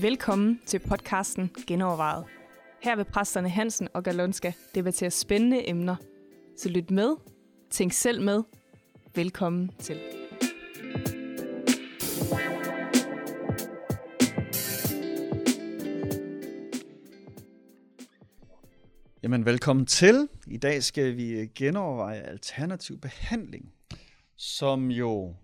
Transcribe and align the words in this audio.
Velkommen 0.00 0.60
til 0.66 0.78
podcasten 0.78 1.50
Genovervejet. 1.66 2.24
Her 2.82 2.96
vil 2.96 3.04
præsterne 3.04 3.48
Hansen 3.48 3.88
og 3.94 4.02
Galonska 4.02 4.52
debattere 4.74 5.10
spændende 5.10 5.68
emner. 5.68 5.96
Så 6.56 6.68
lyt 6.68 6.90
med, 6.90 7.16
tænk 7.70 7.92
selv 7.92 8.22
med. 8.22 8.42
Velkommen 9.14 9.70
til. 9.78 10.13
Jamen, 19.24 19.44
velkommen 19.46 19.86
til. 19.86 20.28
I 20.46 20.56
dag 20.56 20.82
skal 20.82 21.16
vi 21.16 21.50
genoverveje 21.54 22.20
alternativ 22.20 22.98
behandling, 23.00 23.72
som 24.36 24.90
jo 24.90 25.34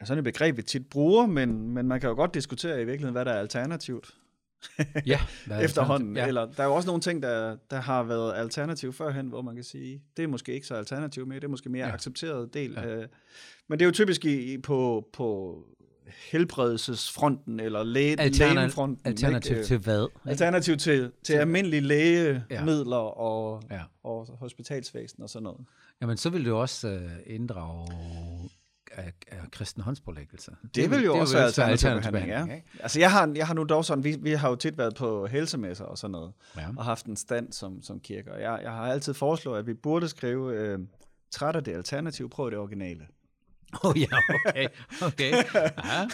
er 0.00 0.04
sådan 0.04 0.18
et 0.18 0.24
begreb, 0.24 0.56
vi 0.56 0.62
tit 0.62 0.86
bruger, 0.90 1.26
men, 1.26 1.70
men 1.70 1.88
man 1.88 2.00
kan 2.00 2.08
jo 2.08 2.14
godt 2.16 2.34
diskutere 2.34 2.74
i 2.82 2.84
virkeligheden, 2.84 3.12
hvad 3.12 3.24
der 3.24 3.32
er 3.32 3.38
alternativt. 3.40 4.14
Ja, 5.06 5.20
hvad 5.46 5.56
er 5.56 5.60
efterhånden. 5.68 6.16
Ja. 6.16 6.26
Eller 6.26 6.52
der 6.52 6.62
er 6.62 6.66
jo 6.66 6.74
også 6.74 6.86
nogle 6.86 7.00
ting, 7.02 7.22
der, 7.22 7.56
der 7.70 7.80
har 7.80 8.02
været 8.02 8.34
alternativ 8.36 8.92
førhen, 8.92 9.26
hvor 9.28 9.42
man 9.42 9.54
kan 9.54 9.64
sige, 9.64 10.02
det 10.16 10.22
er 10.22 10.28
måske 10.28 10.54
ikke 10.54 10.66
så 10.66 10.74
alternativ 10.74 11.26
mere, 11.26 11.40
det 11.40 11.44
er 11.44 11.48
måske 11.48 11.68
mere 11.68 11.86
ja. 11.86 11.94
Accepteret 11.94 12.54
del. 12.54 12.72
Ja. 12.72 12.98
Ja. 12.98 13.06
Men 13.68 13.78
det 13.78 13.84
er 13.84 13.86
jo 13.88 13.92
typisk 13.92 14.24
i- 14.24 14.58
på, 14.58 15.08
på 15.12 15.58
helbredelsesfronten, 16.30 17.60
eller 17.60 17.82
læge, 17.84 18.20
Alterna- 18.20 18.54
lægefronten. 18.54 19.00
Alternativ 19.04 19.56
ikke? 19.56 19.66
til 19.66 19.78
hvad? 19.78 20.02
ikke? 20.02 20.30
Alternativ 20.30 20.76
til, 20.76 21.12
til 21.24 21.32
almindelige 21.32 21.80
lægemidler 21.80 22.96
og, 22.96 23.62
Ja. 23.70 23.80
og 24.04 24.26
hospitalsvæsen 24.38 25.22
og 25.22 25.28
sådan 25.30 25.42
noget. 25.44 25.60
Jamen, 26.02 26.16
så 26.16 26.30
vil 26.30 26.40
det 26.44 26.48
jo 26.50 26.60
også 26.60 26.88
øh, 26.88 27.10
inddrage 27.26 27.88
af, 28.92 29.12
af 29.28 29.50
kristen 29.50 29.82
håndspålæggelse. 29.82 30.50
Det 30.74 30.90
vil 30.90 31.04
jo 31.04 31.16
også 31.16 31.34
være 31.36 31.44
alternativ 31.46 31.88
alternativ 31.88 32.12
behandling, 32.12 32.48
ja. 32.50 32.54
ikke? 32.56 32.68
Altså 32.80 33.00
jeg 33.00 33.10
har, 33.12 33.32
jeg 33.36 33.46
har 33.46 33.54
nu 33.54 33.64
dog 33.64 33.84
sådan, 33.84 34.04
vi, 34.04 34.16
vi 34.20 34.30
har 34.32 34.48
jo 34.48 34.56
tit 34.56 34.78
været 34.78 34.94
på 34.94 35.26
helsemesser 35.26 35.84
og 35.84 35.98
sådan 35.98 36.12
noget, 36.12 36.32
Ja. 36.56 36.66
og 36.76 36.84
haft 36.84 37.06
en 37.06 37.16
stand 37.16 37.52
som, 37.52 37.82
som 37.82 38.00
kirke, 38.00 38.32
og 38.32 38.40
jeg, 38.40 38.60
jeg 38.62 38.70
har 38.72 38.92
altid 38.92 39.14
foreslået, 39.14 39.58
at 39.58 39.66
vi 39.66 39.74
burde 39.74 40.08
skrive, 40.08 40.54
øh, 40.60 40.78
træt 41.30 41.56
af 41.56 41.64
det 41.64 41.74
alternativ, 41.74 42.30
prøv 42.30 42.50
det 42.50 42.58
originale. 42.58 43.06
Oh, 43.84 44.00
ja, 44.00 44.06
okay. 44.46 44.68
okay. 45.02 45.32
Ja. 45.32 46.08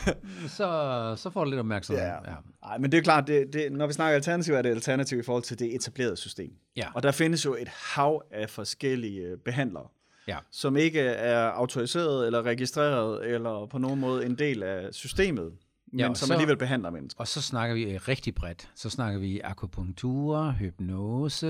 Så, 0.48 1.14
så 1.16 1.30
får 1.30 1.44
du 1.44 1.50
lidt 1.50 1.60
opmærksomhed. 1.60 2.04
Ja. 2.04 2.16
Ej, 2.62 2.78
men 2.78 2.92
det 2.92 2.98
er 2.98 3.02
klart, 3.02 3.26
det, 3.26 3.52
det, 3.52 3.72
når 3.72 3.86
vi 3.86 3.92
snakker 3.92 4.14
alternativ, 4.14 4.54
er 4.54 4.62
det 4.62 4.70
alternativ 4.70 5.18
i 5.18 5.22
forhold 5.22 5.42
til 5.42 5.58
det 5.58 5.74
etablerede 5.74 6.16
system. 6.16 6.52
Ja. 6.76 6.86
Og 6.94 7.02
der 7.02 7.12
findes 7.12 7.44
jo 7.44 7.54
et 7.54 7.68
hav 7.68 8.22
af 8.30 8.50
forskellige 8.50 9.20
øh, 9.20 9.38
behandlere, 9.38 9.86
ja. 10.28 10.36
som 10.50 10.76
ikke 10.76 11.00
er 11.00 11.38
autoriseret 11.38 12.26
eller 12.26 12.42
registreret, 12.42 13.26
eller 13.26 13.66
på 13.66 13.78
nogen 13.78 14.00
måde 14.00 14.26
en 14.26 14.38
del 14.38 14.62
af 14.62 14.88
systemet, 14.92 15.52
Ja, 15.98 16.08
og 16.08 16.16
som 16.16 16.26
så- 16.26 16.32
alligevel 16.32 16.56
behandler 16.56 16.90
mennesker. 16.90 17.20
Og 17.20 17.28
så 17.28 17.42
snakker 17.42 17.74
vi 17.74 17.82
øh, 17.82 18.00
rigtig 18.08 18.34
bredt. 18.34 18.68
Så 18.74 18.90
snakker 18.90 19.20
vi 19.20 19.40
akupunktur, 19.44 20.50
hypnose, 20.50 21.46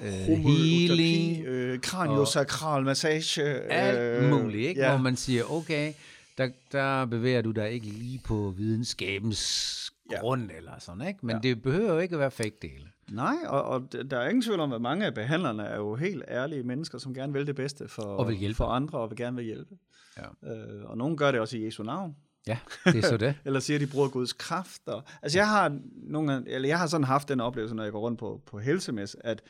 øh, 0.00 0.06
healing, 0.10 1.46
øh, 1.46 1.80
kraniosakral 1.80 2.82
massage. 2.84 3.42
alt 3.72 4.22
øh, 4.24 4.30
muligt, 4.30 4.68
ikke? 4.68 4.80
Ja. 4.80 4.90
Hvor 4.90 4.98
man 5.02 5.16
siger, 5.16 5.52
okay, 5.52 5.92
der, 6.38 6.48
der 6.72 7.04
bevæger 7.04 7.42
du 7.42 7.50
dig 7.50 7.70
ikke 7.70 7.86
lige 7.86 8.20
på 8.24 8.54
videnskabens 8.56 9.92
Ja. 10.12 10.20
grund 10.20 10.50
eller 10.56 10.72
sådan, 10.78 11.08
ikke? 11.08 11.26
Men 11.26 11.36
Ja. 11.36 11.40
det 11.48 11.62
behøver 11.62 11.92
jo 11.92 11.98
ikke 11.98 12.14
at 12.14 12.20
være 12.20 12.30
fake 12.30 12.56
dele. 12.62 12.86
Nej, 13.10 13.34
og, 13.46 13.62
og 13.62 13.88
der 14.10 14.18
er 14.18 14.28
ingen 14.28 14.42
tvivl 14.42 14.60
om, 14.60 14.72
at 14.72 14.80
mange 14.80 15.06
af 15.06 15.14
behandlerne 15.14 15.62
er 15.62 15.76
jo 15.76 15.94
helt 15.94 16.24
ærlige 16.28 16.62
mennesker, 16.62 16.98
som 16.98 17.14
gerne 17.14 17.32
vil 17.32 17.46
det 17.46 17.56
bedste 17.56 17.88
for, 17.88 18.02
Og 18.02 18.28
vil 18.28 18.36
hjælpe. 18.36 18.56
for 18.56 18.64
andre, 18.64 18.98
og 18.98 19.10
vil 19.10 19.16
gerne 19.16 19.36
vil 19.36 19.44
hjælpe. 19.44 19.74
Ja. 20.16 20.52
Øh, 20.54 20.84
og 20.90 20.98
nogen 20.98 21.16
gør 21.16 21.30
det 21.30 21.40
også 21.40 21.56
i 21.56 21.64
Jesu 21.64 21.82
navn, 21.82 22.16
Ja, 22.46 22.58
det 22.84 23.04
er 23.04 23.08
så 23.08 23.16
det. 23.16 23.34
eller 23.44 23.60
siger, 23.60 23.76
at 23.76 23.80
de 23.80 23.86
bruger 23.86 24.08
Guds 24.08 24.32
kraft. 24.32 24.82
Og, 24.86 25.02
altså 25.22 25.38
jeg 25.38 25.48
har, 25.48 25.78
nogle, 25.96 26.44
eller 26.46 26.68
jeg 26.68 26.78
har 26.78 26.86
sådan 26.86 27.04
haft 27.04 27.28
den 27.28 27.40
oplevelse, 27.40 27.74
når 27.74 27.82
jeg 27.82 27.92
går 27.92 28.00
rundt 28.00 28.18
på, 28.18 28.42
på 28.46 28.58
helsemæs, 28.58 29.16
at, 29.20 29.42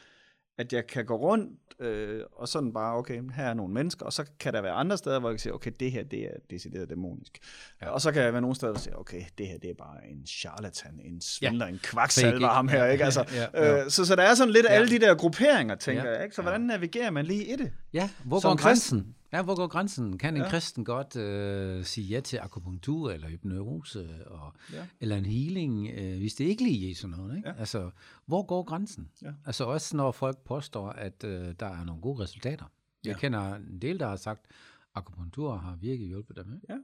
at 0.58 0.72
jeg 0.72 0.86
kan 0.86 1.04
gå 1.06 1.16
rundt, 1.16 1.50
øh, 1.80 2.20
og 2.32 2.48
sådan 2.48 2.72
bare, 2.72 2.96
okay, 2.96 3.22
her 3.34 3.44
er 3.44 3.54
nogle 3.54 3.74
mennesker, 3.74 4.06
og 4.06 4.12
så 4.12 4.24
kan 4.40 4.52
der 4.52 4.60
være 4.60 4.72
andre 4.72 4.96
steder, 4.98 5.18
hvor 5.20 5.28
jeg 5.28 5.34
kan 5.34 5.38
sige, 5.40 5.54
okay, 5.54 5.70
det 5.80 5.92
her, 5.92 6.04
det 6.04 6.20
er 6.24 6.30
decideret 6.50 6.90
dæmonisk. 6.90 7.38
Ja. 7.82 7.88
Og 7.88 8.00
så 8.00 8.12
kan 8.12 8.22
jeg 8.22 8.32
være 8.32 8.40
nogle 8.42 8.56
steder, 8.56 8.72
hvor 8.72 8.78
jeg 8.78 8.82
siger, 8.82 8.96
okay, 8.96 9.22
det 9.38 9.46
her, 9.46 9.58
det 9.58 9.70
er 9.70 9.74
bare 9.78 9.96
en 10.10 10.26
charlatan, 10.26 11.00
en 11.04 11.20
svindler, 11.20 11.66
ja. 11.66 11.72
en 11.72 11.80
kvaksalver, 11.82 12.48
ham 12.48 12.68
her, 12.68 12.84
ja. 12.84 12.90
ikke? 12.92 13.04
Altså, 13.04 13.24
Ja, 13.34 13.64
ja. 13.64 13.84
Øh, 13.84 13.90
så, 13.90 14.04
så 14.04 14.16
der 14.16 14.22
er 14.22 14.34
sådan 14.34 14.52
lidt 14.52 14.66
Ja. 14.66 14.72
alle 14.72 14.88
de 14.88 14.98
der 14.98 15.14
grupperinger, 15.14 15.74
tænker 15.74 16.04
Ja. 16.04 16.14
jeg, 16.14 16.24
ikke? 16.24 16.36
Så 16.36 16.42
hvordan 16.42 16.60
navigerer 16.60 17.10
man 17.10 17.24
lige 17.26 17.44
i 17.44 17.56
det? 17.56 17.72
Ja, 17.92 18.10
hvor 18.24 18.40
går 18.42 18.56
kristen. 18.56 18.98
grænsen? 18.98 19.14
Ja, 19.36 19.42
hvor 19.42 19.56
går 19.56 19.66
grænsen? 19.66 20.18
Kan 20.18 20.36
en 20.36 20.42
Ja. 20.42 20.48
kristen 20.50 20.84
godt 20.84 21.16
øh, 21.16 21.84
sige 21.84 22.06
ja 22.06 22.20
til 22.20 22.36
akupunktur 22.36 23.10
eller 23.10 23.28
hypnose 23.28 24.26
og, 24.26 24.52
Ja. 24.72 24.86
eller 25.00 25.16
en 25.16 25.24
healing, 25.24 25.88
øh, 25.90 26.18
hvis 26.18 26.34
det 26.34 26.44
ikke 26.44 26.62
lige 26.64 26.84
er 26.84 26.88
Jesu 26.88 27.08
noget? 27.08 27.36
Ikke? 27.36 27.48
Ja. 27.48 27.54
Altså, 27.58 27.90
hvor 28.26 28.42
går 28.42 28.62
grænsen? 28.62 29.10
Ja. 29.22 29.30
Altså 29.46 29.64
også 29.64 29.96
når 29.96 30.12
folk 30.12 30.38
påstår, 30.44 30.88
at 30.88 31.24
øh, 31.24 31.54
der 31.60 31.66
er 31.66 31.84
nogle 31.84 32.00
gode 32.02 32.22
resultater. 32.22 32.64
Jeg 33.04 33.12
Ja. 33.12 33.18
kender 33.18 33.54
en 33.54 33.82
del, 33.82 34.00
der 34.00 34.08
har 34.08 34.16
sagt, 34.16 34.46
akupunktur 34.94 35.56
har 35.56 35.76
virkelig 35.76 36.08
hjulpet 36.08 36.36
dem. 36.36 36.54
Ikke? 36.54 36.82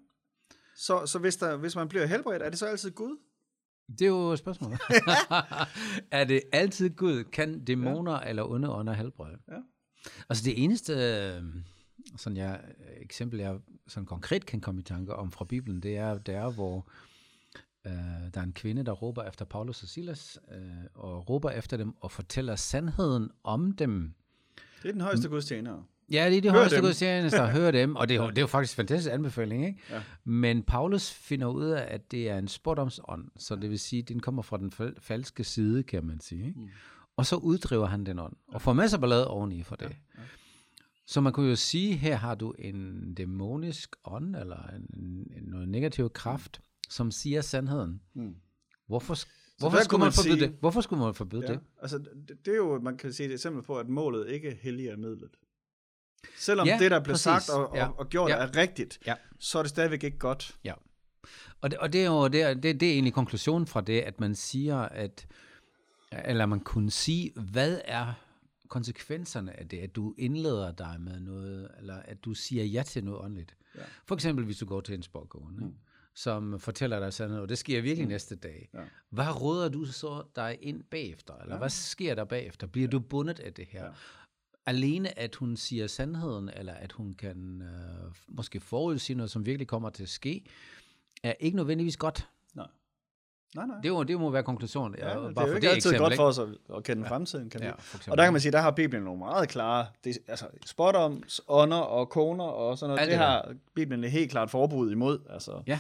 Så, 0.77 1.07
så 1.07 1.19
hvis, 1.19 1.37
der, 1.37 1.57
hvis 1.57 1.77
man 1.77 1.89
bliver 1.89 2.07
helbredt, 2.07 2.43
er 2.43 2.51
det 2.51 2.59
så 2.59 2.67
altid 2.67 2.91
Gud? 2.91 3.17
Det 3.89 4.03
er 4.03 4.07
jo 4.07 4.37
spørgsmålet. 4.37 4.81
er 6.11 6.25
det 6.25 6.43
altid 6.53 6.91
Gud? 6.91 7.25
Kan 7.25 7.65
dæmoner 7.65 8.13
ja. 8.23 8.29
eller 8.29 8.51
onde 8.51 8.71
ånder 8.71 8.93
helbrede? 8.93 9.37
Ja. 9.49 9.59
Altså 10.29 10.45
det 10.45 10.65
eneste 10.65 10.93
øh, 10.93 11.43
sådan 12.17 12.37
jeg, 12.37 12.61
eksempel, 13.01 13.41
jeg 13.41 13.59
sådan 13.89 14.07
konkret 14.07 14.47
kan 14.47 14.61
komme 14.61 14.81
i 14.81 14.85
tanke 14.85 15.15
om 15.15 15.33
fra 15.33 15.45
Bibelen, 15.45 15.81
det 15.83 15.97
er 15.97 16.19
der, 16.19 16.51
hvor 16.51 16.89
øh, 17.87 17.93
der 18.35 18.41
er 18.41 18.43
en 18.43 18.53
kvinde, 18.53 18.85
der 18.85 18.93
råber 18.93 19.25
efter 19.25 19.45
Paulus 19.45 19.83
og 19.83 19.89
Silas, 19.89 20.39
øh, 20.53 20.61
og 20.95 21.31
råber 21.31 21.51
efter 21.51 21.77
dem 21.77 21.95
og 22.01 22.11
fortæller 22.13 22.57
sandheden 22.57 23.31
om 23.45 23.73
dem. 23.73 24.15
Det 24.83 24.89
er 24.89 24.93
den 24.93 25.01
højeste 25.01 25.29
Guds 25.29 25.45
tjenere. 25.47 25.85
Ja, 26.13 26.31
det 26.31 26.37
er 26.37 26.41
de 26.41 26.51
Hør 26.51 26.59
højeste 26.59 26.81
gudstjenester, 26.81 27.47
hør 27.51 27.71
dem, 27.71 27.97
og 27.97 28.09
det 28.09 28.17
er, 28.17 28.23
jo, 28.23 28.31
det 28.31 28.39
er 28.39 28.43
jo 28.43 28.47
faktisk 28.47 28.75
en 28.75 28.77
fantastisk 28.77 29.15
anbefaling, 29.15 29.67
ikke? 29.67 29.81
Ja. 29.91 30.03
Men 30.25 30.63
Paulus 30.63 31.11
finder 31.11 31.47
ud 31.47 31.65
af, 31.65 31.95
at 31.95 32.11
det 32.11 32.31
er 32.31 32.39
en 32.39 32.49
spådomsånd, 32.49 33.29
så 33.37 33.57
det 33.57 33.71
vil 33.71 33.79
sige, 33.79 34.03
at 34.03 34.09
den 34.09 34.21
kommer 34.21 34.43
fra 34.43 34.57
den 34.59 34.73
fal- 34.73 34.95
falske 35.01 35.45
side, 35.45 35.83
kan 35.83 36.05
man 36.05 36.21
sige. 36.21 36.47
Ikke? 36.47 36.61
Mm. 36.61 36.69
Og 37.17 37.27
så 37.27 37.37
uddriver 37.37 37.87
han 37.87 38.07
den 38.07 38.19
ånd, 38.19 38.37
og 38.49 38.63
får 38.63 38.73
masser 38.73 38.97
af 38.97 39.01
ballade 39.01 39.29
oveni 39.29 39.63
for 39.63 39.77
det. 39.77 39.85
ja. 40.19 40.23
Så 41.07 41.21
man 41.21 41.33
kunne 41.33 41.49
jo 41.49 41.57
sige, 41.57 41.95
her 41.97 42.17
har 42.17 42.35
du 42.35 42.51
en 42.59 43.15
dæmonisk 43.15 43.97
ånd, 44.05 44.37
eller 44.37 44.67
en, 44.69 44.83
en, 45.37 45.43
noget 45.43 45.69
negativ 45.69 46.11
kraft, 46.11 46.61
som 46.91 47.11
siger 47.11 47.41
sandheden. 47.41 48.01
Mm. 48.15 48.35
Hvorfor, 48.87 49.17
hvorfor, 49.59 49.79
skulle 49.85 49.99
man 49.99 50.07
man 50.07 50.13
forbyde 50.13 50.39
sige- 50.39 50.47
det? 50.49 50.57
Hvorfor 50.61 50.81
skulle 50.81 51.05
man 51.05 51.15
forbyde 51.15 51.43
Ja. 51.47 51.53
det? 51.53 51.61
Altså, 51.83 51.99
det, 51.99 52.37
det 52.45 52.53
er 52.53 52.57
jo, 52.57 52.81
man 52.81 52.97
kan 52.97 53.13
sige, 53.13 53.25
det 53.29 53.33
et 53.33 53.39
eksempel 53.39 53.63
på, 53.63 53.79
at 53.79 53.89
målet 53.89 54.29
ikke 54.31 54.59
helliger 54.63 54.97
midlet. 54.97 55.31
Selvom 56.39 56.67
Ja, 56.67 56.79
det, 56.81 56.91
der 56.91 57.01
blev 57.01 57.13
præcis. 57.13 57.23
sagt 57.25 57.51
og, 57.51 57.69
og, 57.71 57.77
Ja. 57.77 57.89
og 57.89 58.09
gjort, 58.09 58.31
Ja. 58.31 58.37
er 58.37 58.57
rigtigt, 58.57 58.99
Ja. 59.07 59.15
så 59.39 59.59
er 59.59 59.63
det 59.63 59.71
stadigvæk 59.71 60.05
ikke 60.05 60.19
godt. 60.19 60.57
Ja. 60.65 60.75
Og 61.61 61.71
det, 61.71 61.79
og 61.79 61.93
det 61.93 62.03
er 62.03 62.07
jo 62.07 62.29
det, 62.29 62.43
er- 62.43 62.55
det, 62.55 62.81
det 62.81 62.89
er 62.89 62.93
egentlig 62.93 63.13
konklusionen 63.15 63.67
fra 63.67 63.81
det, 63.81 64.01
at 64.01 64.21
man 64.21 64.35
siger, 64.35 64.77
at 64.79 65.27
eller 66.25 66.47
man 66.47 66.61
kunne 66.61 66.91
sige, 66.91 67.33
hvad 67.53 67.81
er 67.85 68.13
konsekvenserne 68.73 69.61
af 69.61 69.69
det, 69.69 69.79
at 69.79 69.97
du 69.97 70.15
indleder 70.19 70.73
dig 70.73 70.97
med 71.01 71.21
noget, 71.21 71.71
eller 71.79 71.97
at 71.97 72.25
du 72.25 72.35
siger 72.35 72.65
ja 72.65 72.83
til 72.83 73.05
noget 73.05 73.21
åndeligt. 73.21 73.57
Ja. 73.75 73.81
For 74.07 74.15
eksempel, 74.15 74.45
hvis 74.45 74.59
du 74.59 74.67
går 74.67 74.81
til 74.81 74.95
en 74.95 75.03
sporgående, 75.03 75.65
mm. 75.65 75.75
som 76.15 76.61
fortæller 76.61 77.01
dig 77.01 77.13
sandheden, 77.13 77.43
og 77.43 77.49
det 77.49 77.59
sker 77.59 77.83
virkelig 77.83 78.07
mm. 78.07 78.11
næste 78.11 78.37
dag. 78.37 78.71
Ja. 78.75 78.81
Hvad 79.11 79.41
råder 79.41 79.69
du 79.69 79.85
så 79.85 80.23
dig 80.37 80.59
ind 80.61 80.83
bagefter? 80.83 81.35
Eller 81.35 81.55
ja. 81.55 81.59
hvad 81.59 81.69
sker 81.71 82.15
der 82.15 82.25
bagefter? 82.25 82.67
Bliver 82.67 82.89
du 82.89 83.01
bundet 83.01 83.41
af 83.41 83.55
det 83.55 83.67
her? 83.67 83.85
Ja. 83.85 83.91
Alene 84.67 85.19
at 85.19 85.35
hun 85.35 85.57
siger 85.57 85.87
sandheden, 85.87 86.51
eller 86.57 86.73
at 86.73 86.93
hun 86.93 87.15
kan 87.15 87.63
øh, 87.63 88.13
måske 88.29 88.61
forudsige 88.61 89.17
noget, 89.17 89.31
som 89.31 89.47
virkelig 89.47 89.67
kommer 89.67 89.91
til 89.91 90.03
at 90.03 90.09
ske, 90.09 90.45
er 91.23 91.35
ikke 91.41 91.57
nødvendigvis 91.57 91.97
godt. 91.97 92.29
Nej. 93.57 93.67
Nej. 93.67 93.77
Det 93.83 93.93
må, 93.93 94.05
det 94.05 94.21
må 94.21 94.31
være 94.31 94.43
konklusionen. 94.43 94.95
Ja, 94.99 95.09
Ja, 95.09 95.29
det 95.29 95.39
er 95.39 95.47
jo 95.47 95.55
ikke 95.55 95.69
altid 95.71 95.99
godt 95.99 96.15
for 96.17 96.25
os 96.25 96.39
at, 96.39 96.49
at 96.77 96.85
kende 96.85 97.03
ja. 97.03 97.09
fremtiden, 97.09 97.51
kan 97.51 97.63
Ja, 97.63 97.73
for 97.79 98.11
Og 98.11 98.17
der 98.17 98.25
kan 98.25 98.33
man 98.33 98.41
sige, 98.41 98.53
der 98.53 98.61
har 98.61 98.71
Bibelen 98.71 99.05
nogle 99.05 99.19
meget 99.19 99.49
klare, 99.49 99.87
det, 100.05 100.19
altså 100.29 100.47
spådoms, 100.67 101.41
ånder 101.49 101.77
og 101.77 102.09
koner 102.09 102.45
og 102.45 102.79
sådan 102.79 102.89
noget, 102.89 103.01
Alt 103.01 103.11
det, 103.11 103.19
det 103.19 103.27
har 103.27 103.55
Bibelen 103.75 104.05
helt 104.11 104.31
klart 104.31 104.51
forbud 104.51 104.91
imod. 104.93 105.19
Altså, 105.31 105.63
Ja, 105.67 105.79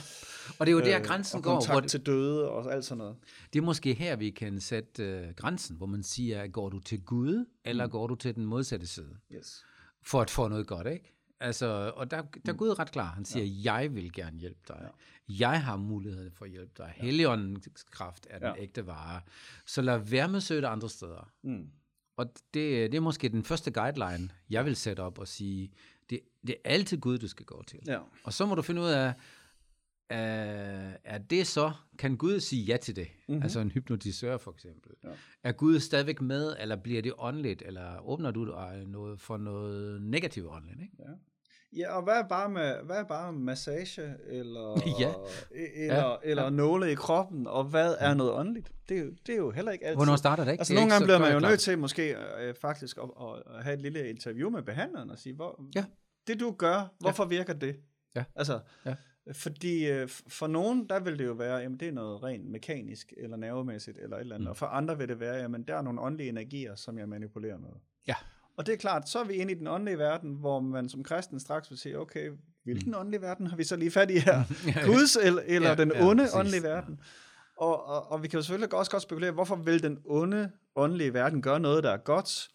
og 0.59 0.67
det 0.67 0.73
er 0.73 0.77
jo 0.77 0.81
der, 0.85 0.99
øh, 0.99 1.05
grænsen 1.05 1.37
og 1.37 1.43
går. 1.43 1.53
kontakt 1.53 1.73
Hvor 1.75 1.81
det, 1.81 1.91
til 1.91 2.07
døde 2.07 2.49
og 2.49 2.73
alt 2.73 2.85
sådan 2.85 2.99
noget. 2.99 3.17
det 3.53 3.59
er 3.59 3.63
måske 3.63 3.95
her, 3.95 4.17
vi 4.17 4.31
kan 4.31 4.61
sætte 4.61 5.03
øh, 5.03 5.35
grænsen, 5.37 5.77
hvor 5.77 5.87
man 5.87 6.03
siger, 6.03 6.47
går 6.47 6.69
du 6.69 6.79
til 6.81 7.01
Gud, 7.05 7.45
eller 7.65 7.87
går 7.87 8.07
du 8.07 8.15
til 8.15 8.35
den 8.35 8.45
modsatte 8.47 8.87
side? 8.87 9.17
Yes. 9.35 9.65
For 10.05 10.21
at 10.21 10.31
få 10.31 10.49
noget 10.49 10.67
godt, 10.67 10.87
ikke? 10.87 11.15
Altså, 11.43 11.93
og 11.97 12.11
der, 12.11 12.23
der 12.47 12.53
er 12.53 12.57
Gud 12.57 12.79
ret 12.79 12.91
klar. 12.93 13.13
Han 13.15 13.25
siger, 13.25 13.45
ja. 13.45 13.73
jeg 13.75 13.95
vil 13.95 14.13
gerne 14.13 14.39
hjælpe 14.39 14.61
dig. 14.69 14.79
Ja. 14.83 14.89
Jeg 15.39 15.63
har 15.65 15.77
mulighed 15.77 16.31
for 16.31 16.45
at 16.45 16.51
hjælpe 16.51 16.73
dig. 16.79 16.95
Ja. 16.97 17.03
Helligåndens 17.05 17.83
kraft 17.91 18.27
er 18.31 18.39
den 18.39 18.49
Ja. 18.57 18.63
ægte 18.63 18.87
vare. 18.87 19.21
Så 19.67 19.83
lad 19.83 19.99
være 19.99 20.29
med 20.29 20.37
at 20.37 20.43
søge 20.43 20.61
det 20.61 20.67
andre 20.67 20.89
steder. 20.89 21.31
Mm. 21.43 21.69
og 22.17 22.27
det, 22.55 22.93
det 22.93 22.95
er 22.95 23.01
måske 23.01 23.29
den 23.29 23.45
første 23.45 23.71
guideline, 23.71 24.29
jeg 24.51 24.65
vil 24.65 24.77
sætte 24.77 25.01
op 25.01 25.19
og 25.19 25.29
sige, 25.29 25.73
det, 26.11 26.21
det 26.47 26.51
er 26.65 26.71
altid 26.71 26.99
Gud, 26.99 27.19
du 27.19 27.29
skal 27.29 27.47
gå 27.47 27.63
til. 27.67 27.79
Ja. 27.87 27.99
Og 28.25 28.33
så 28.33 28.47
må 28.47 28.55
du 28.55 28.63
finde 28.63 28.83
ud 28.83 28.87
af, 28.89 29.15
er, 30.11 30.97
er 31.05 31.19
det 31.19 31.47
så, 31.47 31.73
kan 31.99 32.17
Gud 32.17 32.41
sige 32.41 32.65
ja 32.65 32.77
til 32.77 32.97
det? 32.97 33.09
Mm-hmm. 33.29 33.43
Altså 33.43 33.61
en 33.61 33.71
hypnotisør 33.71 34.37
for 34.37 34.53
eksempel. 34.53 34.93
Ja. 35.05 35.09
Er 35.43 35.53
Gud 35.53 35.81
stadigvæk 35.81 36.21
med, 36.21 36.57
eller 36.59 36.77
bliver 36.77 37.03
det 37.03 37.13
åndeligt, 37.19 37.63
eller 37.67 37.99
åbner 38.09 38.31
du 38.31 38.45
dig 38.47 38.85
noget 38.87 39.21
for 39.21 39.37
noget 39.37 40.03
negativt 40.03 40.47
åndeligt? 40.47 40.81
Ikke? 40.81 40.97
Ja. 40.99 41.13
Ja, 41.77 41.97
og 41.97 42.03
hvad 42.03 42.15
er 42.15 42.29
bare, 42.29 42.49
med, 42.51 42.75
hvad 42.85 42.97
er 42.97 43.05
bare 43.05 43.33
massage, 43.33 44.15
eller, 44.27 44.83
Ja. 45.01 45.13
eller, 45.85 45.95
Ja, 45.95 46.15
eller 46.23 46.43
ja. 46.43 46.51
nåle 46.51 46.93
i 46.93 46.95
kroppen, 46.95 47.47
og 47.47 47.65
hvad 47.65 47.95
er 47.99 48.15
noget 48.15 48.33
åndeligt? 48.33 48.73
Det 48.89 48.99
er 48.99 49.03
jo, 49.05 49.11
det 49.27 49.33
er 49.33 49.37
jo 49.37 49.51
heller 49.51 49.73
ikke 49.73 49.85
altid. 49.85 49.97
Hvornår 49.97 50.17
starter 50.17 50.45
det 50.45 50.51
ikke? 50.51 50.61
Altså 50.61 50.73
Det 50.73 50.81
nogle 50.81 50.91
gange 50.93 51.05
bliver 51.07 51.19
man 51.19 51.33
jo 51.33 51.41
nødt 51.41 51.61
til 51.61 51.79
måske 51.79 52.17
øh, 52.41 52.55
faktisk 52.55 52.99
at, 53.03 53.11
at, 53.57 53.65
have 53.65 53.75
et 53.75 53.83
lille 53.83 54.09
interview 54.11 54.51
med 54.51 54.63
behandleren 54.63 55.11
og 55.11 55.19
sige, 55.19 55.35
hvor, 55.35 55.61
Ja. 55.75 55.85
det 56.27 56.41
du 56.41 56.51
gør, 56.59 56.95
hvorfor 57.01 57.25
virker 57.25 57.53
det? 57.53 57.77
Ja. 58.17 58.25
Altså, 58.37 58.61
Ja. 58.87 58.95
fordi 59.33 59.91
øh, 59.91 60.09
for 60.09 60.47
nogen, 60.47 60.89
der 60.89 61.01
vil 61.01 61.19
det 61.19 61.27
jo 61.27 61.33
være, 61.33 61.57
jamen 61.57 61.81
det 61.81 61.89
er 61.89 61.93
noget 61.93 62.23
rent 62.23 62.51
mekanisk, 62.51 63.13
eller 63.17 63.37
nervemæssigt, 63.37 63.99
eller 63.99 64.17
et 64.17 64.21
eller 64.21 64.35
andet. 64.35 64.47
Mm. 64.47 64.51
Og 64.51 64.57
for 64.57 64.67
andre 64.67 64.99
vil 64.99 65.09
det 65.09 65.21
være, 65.21 65.35
jamen 65.37 65.63
der 65.63 65.77
er 65.77 65.83
nogle 65.83 66.01
åndelige 66.01 66.29
energier, 66.29 66.75
som 66.75 66.99
jeg 66.99 67.09
manipulerer 67.09 67.59
med. 67.59 67.69
Ja. 68.09 68.15
Og 68.57 68.67
det 68.67 68.73
er 68.73 68.77
klart, 68.77 69.09
så 69.09 69.19
er 69.19 69.25
vi 69.25 69.33
inde 69.35 69.53
i 69.53 69.55
den 69.55 69.67
åndelige 69.67 69.99
verden, 69.99 70.35
hvor 70.35 70.61
man 70.61 70.89
som 70.89 71.03
kristen 71.03 71.41
straks 71.41 71.71
vil 71.71 71.79
sige, 71.79 71.99
okay, 71.99 72.31
hvilken 72.65 72.95
åndelig 72.95 73.21
verden 73.23 73.47
har 73.47 73.57
vi 73.57 73.65
så 73.65 73.77
lige 73.77 73.91
fat 73.91 74.11
i 74.11 74.19
her? 74.19 74.43
Guds 74.87 75.17
eller, 75.17 75.43
eller 75.47 75.69
Ja, 75.69 75.75
den 75.75 75.93
ja, 75.95 76.07
onde 76.07 76.23
præcis. 76.23 76.37
åndelige 76.37 76.63
verden? 76.63 77.01
Og, 77.57 77.87
og, 77.87 78.11
og 78.13 78.23
vi 78.23 78.29
kan 78.29 78.39
jo 78.39 78.43
selvfølgelig 78.43 78.75
også 78.75 78.91
godt 78.91 79.03
spekulere, 79.03 79.31
hvorfor 79.33 79.57
vil 79.57 79.83
den 79.83 79.99
onde 80.05 80.51
åndelige 80.77 81.15
verden 81.15 81.43
gøre 81.43 81.61
noget, 81.61 81.85
der 81.85 81.91
er 81.91 81.97
godt? 81.97 82.49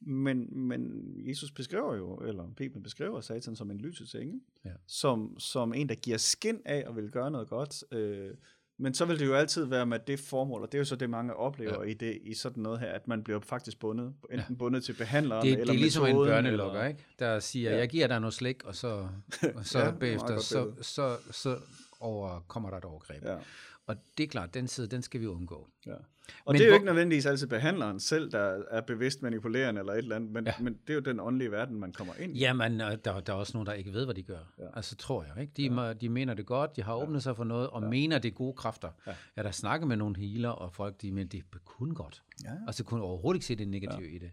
Men, 0.00 0.66
men 0.68 0.90
Jesus 1.28 1.50
beskriver 1.50 1.96
jo, 1.96 2.16
eller 2.16 2.44
Bibelen 2.56 2.82
beskriver 2.82 3.20
Satan 3.20 3.56
som 3.56 3.70
en 3.70 3.78
lysets 3.78 4.14
engel, 4.14 4.40
Ja. 4.64 4.70
som, 4.86 5.38
som 5.38 5.74
en, 5.74 5.88
der 5.88 5.94
giver 5.94 6.16
skin 6.16 6.58
af 6.64 6.84
og 6.86 6.96
vil 6.96 7.10
gøre 7.10 7.30
noget 7.30 7.48
godt. 7.48 7.92
Øh, 7.92 8.30
men 8.82 8.94
så 8.94 9.04
vil 9.04 9.18
det 9.18 9.26
jo 9.26 9.34
altid 9.34 9.64
være 9.64 9.86
med 9.86 9.98
det 10.06 10.20
formål, 10.20 10.62
og 10.62 10.72
det 10.72 10.78
er 10.78 10.80
jo 10.80 10.84
så 10.84 10.96
det, 10.96 11.10
mange 11.10 11.34
oplever 11.36 11.82
ja. 11.84 11.90
i, 11.90 11.94
det, 11.94 12.18
i 12.22 12.34
sådan 12.34 12.62
noget 12.62 12.80
her, 12.80 12.86
at 12.86 13.08
man 13.08 13.22
bliver 13.24 13.40
faktisk 13.40 13.78
bundet, 13.80 14.14
enten 14.30 14.46
ja. 14.50 14.54
bundet 14.58 14.84
til 14.84 14.92
behandleren, 14.92 15.46
Det, 15.46 15.52
eller 15.52 15.64
det 15.64 15.74
er 15.74 15.78
ligesom 15.78 16.02
en 16.04 16.08
metoden, 16.08 16.30
børnelokker, 16.30 16.78
eller, 16.78 16.88
ikke? 16.88 17.04
der 17.18 17.40
siger, 17.40 17.70
Ja. 17.70 17.78
jeg 17.78 17.88
giver 17.88 18.06
dig 18.06 18.20
noget 18.20 18.34
slik, 18.34 18.64
og 18.64 18.74
så, 18.76 18.88
og 19.54 19.66
så 19.66 19.78
Ja, 19.78 19.84
er 19.84 19.92
bagefter, 19.92 20.38
så, 20.38 20.70
så, 20.82 21.16
så 21.30 21.56
over, 22.00 22.44
kommer 22.48 22.70
der 22.70 22.76
et 22.76 22.84
overgreb. 22.84 23.24
Ja. 23.24 23.36
Og 23.86 23.96
det 24.18 24.24
er 24.24 24.28
klart, 24.28 24.54
den 24.54 24.68
side, 24.68 24.86
den 24.86 25.02
skal 25.02 25.20
vi 25.20 25.26
undgå. 25.26 25.68
Ja. 25.86 25.92
Og 25.92 25.98
Men 26.46 26.54
det 26.54 26.60
er 26.60 26.64
jo 26.66 26.70
hvor- 26.70 26.74
ikke 26.76 26.86
nødvendigvis 26.86 27.26
altid 27.26 27.46
behandleren 27.46 28.00
selv, 28.00 28.30
der 28.32 28.62
er 28.70 28.80
bevidst 28.80 29.22
manipulerende 29.22 29.78
eller 29.78 29.92
et 29.92 29.98
eller 29.98 30.16
andet, 30.16 30.30
men, 30.30 30.44
ja. 30.46 30.52
Ja. 30.58 30.64
men 30.64 30.72
det 30.86 30.90
er 30.90 30.94
jo 30.94 31.00
den 31.00 31.20
åndelige 31.20 31.50
verden, 31.50 31.80
man 31.80 31.92
kommer 31.92 32.14
ind 32.14 32.36
i. 32.36 32.40
Jamen, 32.40 32.80
øh, 32.80 32.96
der, 33.04 33.20
der 33.20 33.32
er 33.32 33.36
også 33.36 33.52
nogen, 33.56 33.66
der 33.66 33.72
ikke 33.72 33.92
ved, 33.92 34.04
hvad 34.04 34.14
de 34.14 34.22
gør. 34.22 34.52
Ja. 34.58 34.64
Ja. 34.64 34.68
Altså, 34.76 34.96
tror 34.96 35.24
jeg. 35.24 35.42
Ikke? 35.42 35.52
De, 35.56 35.82
ja. 35.82 35.92
de 35.92 36.08
mener 36.08 36.34
det 36.34 36.46
godt, 36.46 36.76
de 36.76 36.82
har 36.82 36.94
åbnet 36.94 37.22
sig 37.22 37.36
for 37.36 37.44
noget, 37.44 37.70
og 37.70 37.82
ja. 37.82 37.88
mener, 37.88 38.18
det 38.18 38.28
er 38.28 38.32
gode 38.32 38.52
kræfter. 38.56 38.88
Ja. 39.06 39.10
Ja. 39.10 39.16
Jeg 39.36 39.42
har 39.42 39.48
da 39.48 39.52
snakket 39.52 39.88
med 39.88 39.96
nogle 39.96 40.16
healer, 40.18 40.48
og 40.50 40.72
folk, 40.72 41.02
de 41.02 41.12
mener, 41.12 41.28
det 41.28 41.38
er 41.52 41.58
kun 41.64 41.94
godt. 41.94 42.22
Ja. 42.44 42.50
Altså, 42.66 42.84
kunne 42.84 43.02
overhovedet 43.02 43.36
ikke 43.36 43.46
se 43.46 43.54
det 43.56 43.68
negative 43.68 44.08
ja. 44.08 44.16
i 44.16 44.18
det. 44.18 44.30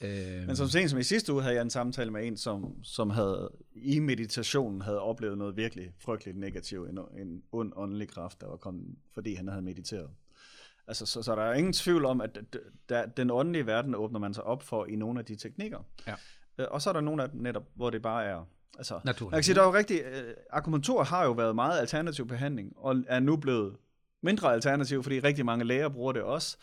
Øh, 0.00 0.46
Men 0.46 0.56
som 0.56 0.68
sent 0.68 0.90
som 0.90 0.98
i 0.98 1.02
sidste 1.02 1.32
uge 1.32 1.42
havde 1.42 1.54
jeg 1.54 1.62
en 1.62 1.70
samtale 1.70 2.10
med 2.10 2.26
en, 2.26 2.36
som, 2.36 2.84
som 2.84 3.10
havde 3.10 3.50
i 3.74 3.98
meditationen 3.98 4.80
havde 4.82 5.00
oplevet 5.00 5.38
noget 5.38 5.56
virkelig 5.56 5.92
frygteligt 5.98 6.38
negativt, 6.38 6.90
en, 6.90 6.98
en 6.98 7.42
ond 7.52 7.72
åndelig 7.76 8.08
kraft, 8.08 8.40
der 8.40 8.46
var 8.46 8.56
kommet, 8.56 8.96
fordi 9.14 9.34
han 9.34 9.48
havde 9.48 9.62
mediteret. 9.62 10.10
Altså, 10.86 11.06
så, 11.06 11.22
så 11.22 11.34
der 11.34 11.42
er 11.42 11.54
ingen 11.54 11.72
tvivl 11.72 12.04
om, 12.04 12.20
at 12.20 12.38
der, 12.88 13.06
den 13.06 13.30
åndelige 13.30 13.66
verden 13.66 13.94
åbner 13.94 14.18
man 14.18 14.34
sig 14.34 14.44
op 14.44 14.62
for 14.62 14.86
i 14.86 14.96
nogle 14.96 15.18
af 15.18 15.24
de 15.24 15.36
teknikker. 15.36 15.78
Ja. 16.06 16.14
Øh, 16.58 16.66
Og 16.70 16.82
så 16.82 16.88
er 16.90 16.92
der 16.92 17.00
nogle 17.00 17.22
af 17.22 17.30
dem 17.30 17.40
netop, 17.40 17.64
hvor 17.74 17.90
det 17.90 18.02
bare 18.02 18.24
er... 18.24 18.48
Altså, 18.78 19.00
Naturligt. 19.04 19.32
Jeg 19.32 19.36
kan 19.38 19.44
sige, 19.44 19.54
der 19.54 19.62
er 19.62 19.66
jo 19.66 19.74
rigtig... 19.74 20.00
Øh, 20.02 20.34
akupunktur 20.50 21.02
har 21.04 21.24
jo 21.24 21.32
været 21.32 21.54
meget 21.54 21.80
alternativ 21.80 22.26
behandling, 22.28 22.72
og 22.76 22.96
er 23.06 23.20
nu 23.20 23.36
blevet 23.36 23.76
mindre 24.22 24.52
alternativ, 24.52 25.02
fordi 25.02 25.20
rigtig 25.20 25.44
mange 25.44 25.64
læger 25.64 25.88
bruger 25.88 26.12
det 26.12 26.22
også. 26.22 26.56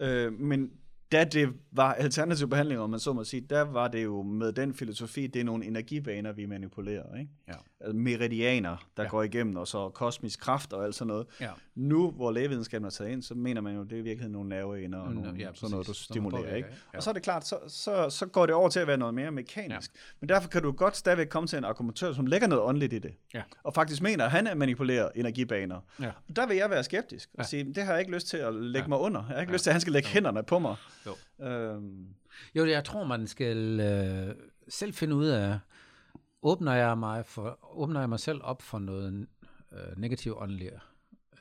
ja. 0.00 0.06
Øh, 0.26 0.32
men 0.32 0.70
da 1.12 1.24
det 1.24 1.52
var 1.72 1.94
alternativ 1.94 2.48
behandling, 2.48 2.80
om 2.80 2.90
man 2.90 3.00
så 3.00 3.12
må 3.12 3.24
sige, 3.24 3.40
der 3.40 3.60
var 3.60 3.88
det 3.88 4.04
jo 4.04 4.22
med 4.22 4.52
den 4.52 4.74
filosofi, 4.74 5.26
det 5.26 5.40
er 5.40 5.44
nogle 5.44 5.66
energibaner, 5.66 6.32
vi 6.32 6.46
manipulerer. 6.46 7.16
Ikke? 7.16 7.30
Ja. 7.48 7.54
Altså 7.80 7.96
meridianer, 7.96 8.76
der 8.96 9.02
ja. 9.02 9.08
Går 9.08 9.22
igennem, 9.22 9.56
og 9.56 9.68
så 9.68 9.88
kosmisk 9.88 10.40
kraft 10.40 10.72
og 10.72 10.84
alt 10.84 10.94
sådan 10.94 11.06
noget. 11.08 11.26
Ja. 11.40 11.50
Nu, 11.74 12.10
hvor 12.10 12.32
lægevidenskaben 12.32 12.86
er 12.86 12.90
taget 12.90 13.10
ind, 13.10 13.22
så 13.22 13.34
mener 13.34 13.60
man 13.60 13.74
jo, 13.76 13.82
det 13.82 13.92
er 13.92 13.96
i 13.96 14.00
virkeligheden 14.00 14.32
nogle 14.32 14.48
nerveender 14.48 14.98
og 14.98 15.12
nogle, 15.12 15.34
ja, 15.38 15.48
sådan 15.54 15.70
noget, 15.70 15.86
du 15.86 15.92
stimulerer. 15.92 16.40
påvirker, 16.42 16.56
Ikke? 16.56 16.68
Ja. 16.92 16.96
Og 16.96 17.02
så 17.02 17.10
er 17.10 17.14
det 17.14 17.22
klart, 17.22 17.46
så, 17.46 17.58
så, 17.68 18.10
så 18.10 18.26
går 18.26 18.46
det 18.46 18.54
over 18.54 18.68
til 18.68 18.80
at 18.80 18.86
være 18.86 18.96
noget 18.96 19.14
mere 19.14 19.30
mekanisk. 19.30 19.90
Ja. 19.94 20.00
Men 20.20 20.28
derfor 20.28 20.48
kan 20.48 20.62
du 20.62 20.72
godt 20.72 20.96
stadigvæk 20.96 21.28
komme 21.28 21.46
til 21.46 21.58
en 21.58 21.64
akupunktør, 21.64 22.12
som 22.12 22.26
lægger 22.26 22.46
noget 22.48 22.64
åndeligt 22.64 22.92
i 22.92 22.98
det. 22.98 23.12
Ja. 23.34 23.42
Og 23.62 23.74
faktisk 23.74 24.02
mener, 24.02 24.24
at 24.24 24.30
han 24.30 24.46
er 24.46 24.54
manipulerer 24.54 25.08
energibaner. 25.14 25.80
Ja. 26.00 26.10
Og 26.28 26.36
der 26.36 26.46
vil 26.46 26.56
jeg 26.56 26.70
være 26.70 26.84
skeptisk 26.84 27.30
og 27.34 27.38
Ja. 27.38 27.48
sige, 27.48 27.64
det 27.74 27.84
har 27.84 27.92
jeg 27.92 28.00
ikke 28.00 28.12
lyst 28.14 28.26
til 28.28 28.36
at 28.36 28.54
lægge. 28.54 28.78
Ja. 28.84 28.88
mig 28.88 28.98
under. 28.98 29.20
Jeg 29.28 29.34
har 29.34 29.40
ikke 29.40 29.50
Ja. 29.50 29.54
lyst 29.54 29.62
til, 29.62 29.70
at 29.70 29.74
han 29.74 29.80
skal 29.80 29.92
lægge 29.92 30.08
Jo. 30.08 30.12
hænderne 30.12 30.42
på 30.42 30.58
mig. 30.58 30.76
Jo. 31.06 31.46
Øhm, 31.46 32.06
Jo, 32.54 32.66
jeg 32.66 32.84
tror, 32.84 33.04
man 33.04 33.26
skal 33.26 33.80
øh, 33.80 34.34
selv 34.68 34.92
finde 34.94 35.14
ud 35.14 35.26
af, 35.26 35.58
åbner 36.42 36.74
jeg 36.74 36.98
mig, 36.98 37.26
for, 37.26 37.58
åbner 37.78 38.00
jeg 38.00 38.08
mig 38.08 38.20
selv 38.20 38.40
op 38.42 38.62
for 38.62 38.78
noget 38.78 39.26
øh, 39.72 39.78
negativt 39.98 40.36
åndeligt 40.38 40.74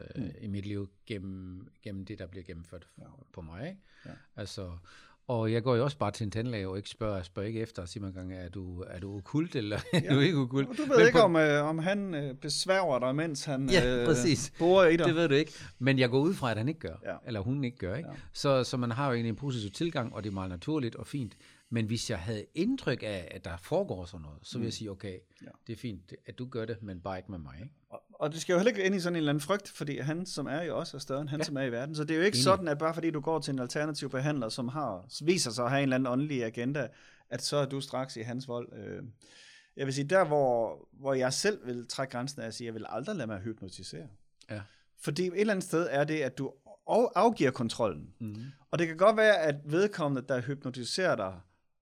øh, 0.01 0.23
mm. 0.23 0.31
i 0.41 0.47
mit 0.47 0.65
liv 0.65 0.89
gennem, 1.05 1.67
gennem 1.83 2.05
det, 2.05 2.19
der 2.19 2.27
bliver 2.27 2.43
gennemført 2.43 2.87
ja. 2.97 3.03
på 3.33 3.41
mig. 3.41 3.67
Ikke? 3.67 3.79
Ja. 4.05 4.11
Altså, 4.35 4.71
og 5.27 5.51
jeg 5.51 5.63
går 5.63 5.75
jo 5.75 5.83
også 5.83 5.97
bare 5.97 6.11
til 6.11 6.23
en 6.23 6.31
tandlæge 6.31 6.67
og 6.67 6.77
ikke 6.77 6.89
spørger, 6.89 7.23
spørger 7.23 7.47
ikke 7.47 7.59
efter 7.59 7.81
og 7.81 7.89
siger 7.89 8.03
man 8.03 8.13
gang, 8.13 8.33
er 8.33 8.49
du, 8.49 8.81
er 8.81 8.99
du 8.99 9.15
okult 9.17 9.55
eller 9.55 9.79
ja. 9.93 10.01
er 10.05 10.13
du 10.13 10.19
ikke 10.19 10.37
okult? 10.37 10.67
du 10.67 10.73
ved 10.73 10.97
Men 10.97 11.05
ikke, 11.05 11.17
på- 11.17 11.23
om, 11.23 11.35
øh, 11.35 11.63
om 11.63 11.79
han 11.79 12.13
øh, 12.15 12.33
besværger 12.35 12.99
dig, 12.99 13.15
mens 13.15 13.45
han 13.45 13.69
Ja, 13.69 13.95
øh, 13.99 14.05
præcis. 14.05 14.53
borer 14.59 14.87
i 14.87 14.97
dig. 14.97 15.05
Det 15.05 15.15
ved 15.15 15.27
du 15.29 15.35
ikke. 15.35 15.51
Men 15.79 15.99
jeg 15.99 16.09
går 16.09 16.19
ud 16.19 16.33
fra, 16.33 16.51
at 16.51 16.57
han 16.57 16.67
ikke 16.67 16.79
gør. 16.79 16.95
Ja. 17.05 17.15
Eller 17.27 17.39
hun 17.39 17.63
ikke 17.63 17.77
gør. 17.77 17.95
Ikke? 17.95 18.09
Ja. 18.09 18.15
Så, 18.33 18.63
så 18.63 18.77
man 18.77 18.91
har 18.91 19.07
jo 19.07 19.13
egentlig 19.13 19.29
en 19.29 19.35
positiv 19.35 19.71
tilgang, 19.71 20.13
og 20.15 20.23
det 20.23 20.29
er 20.29 20.33
meget 20.33 20.49
naturligt 20.49 20.95
og 20.95 21.07
fint. 21.07 21.37
Men 21.71 21.85
hvis 21.85 22.09
jeg 22.09 22.19
havde 22.19 22.45
indtryk 22.55 23.03
af, 23.03 23.27
at 23.31 23.45
der 23.45 23.57
foregår 23.57 24.05
sådan 24.05 24.21
noget, 24.21 24.37
så 24.43 24.57
vil 24.57 24.65
jeg 24.65 24.73
sige, 24.73 24.91
okay, 24.91 25.19
Ja. 25.41 25.47
det 25.67 25.73
er 25.73 25.77
fint, 25.77 26.13
at 26.25 26.39
du 26.39 26.45
gør 26.45 26.65
det, 26.65 26.83
men 26.83 27.01
bare 27.01 27.17
ikke 27.17 27.31
med 27.31 27.39
mig. 27.39 27.55
Ikke? 27.61 27.73
Og, 27.89 28.01
og 28.13 28.31
det 28.31 28.41
skal 28.41 28.53
jo 28.53 28.59
heller 28.59 28.71
ikke 28.71 28.83
ind 28.83 28.95
i 28.95 28.99
sådan 28.99 29.13
en 29.15 29.17
eller 29.17 29.29
anden 29.31 29.41
frygt, 29.41 29.69
fordi 29.69 29.97
han, 29.99 30.25
som 30.25 30.45
er 30.47 30.61
jo 30.61 30.79
også 30.79 30.97
er 30.97 31.01
større 31.01 31.21
end 31.21 31.29
han, 31.29 31.39
ja. 31.39 31.43
Som 31.43 31.57
er 31.57 31.61
i 31.61 31.71
verden. 31.71 31.95
Så 31.95 32.03
det 32.03 32.11
er 32.11 32.17
jo 32.17 32.23
ikke 32.23 32.35
Enig. 32.35 32.43
sådan, 32.43 32.67
at 32.67 32.77
bare 32.77 32.93
fordi 32.93 33.11
du 33.11 33.19
går 33.19 33.39
til 33.39 33.51
en 33.51 33.59
alternativ 33.59 34.09
behandler, 34.09 34.49
som 34.49 34.67
har 34.67 35.05
viser 35.25 35.51
sig 35.51 35.63
at 35.65 35.69
have 35.71 35.79
en 35.79 35.83
eller 35.83 35.95
anden 35.95 36.07
åndelig 36.13 36.43
agenda, 36.45 36.87
at 37.29 37.41
så 37.43 37.57
er 37.57 37.65
du 37.65 37.81
straks 37.81 38.15
i 38.17 38.21
hans 38.21 38.47
vold. 38.47 38.73
Øh, 38.73 39.03
Jeg 39.77 39.85
vil 39.85 39.93
sige, 39.93 40.07
der 40.07 40.25
hvor, 40.25 40.87
hvor 40.93 41.13
jeg 41.13 41.33
selv 41.33 41.65
vil 41.67 41.87
trække 41.87 42.11
grænsen 42.11 42.41
af 42.41 42.47
at 42.47 42.53
sige, 42.53 42.65
jeg 42.65 42.73
vil 42.73 42.85
aldrig 42.89 43.15
lade 43.15 43.27
mig 43.27 43.39
hypnotisere. 43.39 44.07
Ja. 44.49 44.61
Fordi 45.01 45.27
et 45.27 45.39
eller 45.39 45.53
andet 45.53 45.63
sted 45.65 45.87
er 45.91 46.03
det, 46.03 46.19
at 46.21 46.37
du 46.37 46.53
af- 46.89 47.11
afgiver 47.15 47.51
kontrollen. 47.51 48.13
Mm. 48.19 48.35
Og 48.71 48.79
det 48.79 48.87
kan 48.87 48.97
godt 48.97 49.17
være, 49.17 49.37
at 49.37 49.55
vedkommende, 49.65 50.27
der 50.27 50.41
hypnotiserer 50.41 51.15
dig, 51.15 51.39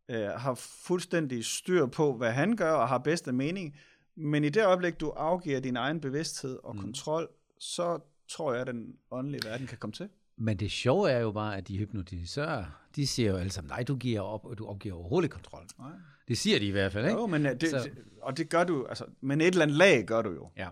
øh, 0.10 0.28
har 0.28 0.54
fuldstændig 0.56 1.46
styr 1.46 1.86
på, 1.86 2.14
hvad 2.18 2.32
han 2.32 2.56
gør, 2.56 2.72
og 2.72 2.88
har 2.88 2.98
bedste 2.98 3.32
mening. 3.32 3.78
Men 4.16 4.44
i 4.44 4.50
det 4.50 4.66
øjeblik, 4.66 5.00
du 5.00 5.10
afgiver 5.10 5.60
din 5.60 5.76
egen 5.76 6.02
bevidsthed 6.02 6.60
og 6.64 6.76
mm. 6.76 6.82
kontrol, 6.82 7.28
så 7.60 8.00
tror 8.30 8.52
jeg, 8.54 8.62
at 8.62 8.68
den 8.68 8.96
åndelige 9.12 9.42
verden 9.50 9.68
kan 9.68 9.78
komme 9.78 9.94
til. 9.94 10.10
Men 10.38 10.58
det 10.58 10.72
sjove 10.72 11.12
er 11.12 11.20
jo 11.20 11.32
bare, 11.32 11.58
at 11.58 11.68
de 11.68 11.78
hypnotisører, 11.78 12.66
de 12.96 13.08
siger 13.08 13.32
jo 13.32 13.38
alle 13.38 13.52
sammen, 13.52 13.70
nej, 13.70 13.84
du 13.84 13.96
giver 13.96 14.22
op, 14.22 14.46
og 14.46 14.58
du 14.58 14.66
opgiver 14.66 14.96
overhovedet 14.96 15.32
kontrol. 15.32 15.66
Nej. 15.80 15.92
Det 16.28 16.38
siger 16.38 16.60
de 16.60 16.66
i 16.68 16.72
hvert 16.72 16.92
fald, 16.94 17.06
ikke? 17.06 17.20
Jo, 17.20 17.28
men 17.28 17.46
øh, 17.46 17.52
det, 17.62 17.70
Så- 17.70 17.90
og 18.22 18.38
det 18.38 18.50
gør 18.50 18.64
du, 18.64 18.86
altså, 18.86 19.06
men 19.22 19.42
et 19.42 19.48
eller 19.48 19.62
andet 19.62 19.78
lag 19.78 20.06
gør 20.06 20.22
du 20.22 20.32
jo. 20.32 20.50
Ja. 20.58 20.68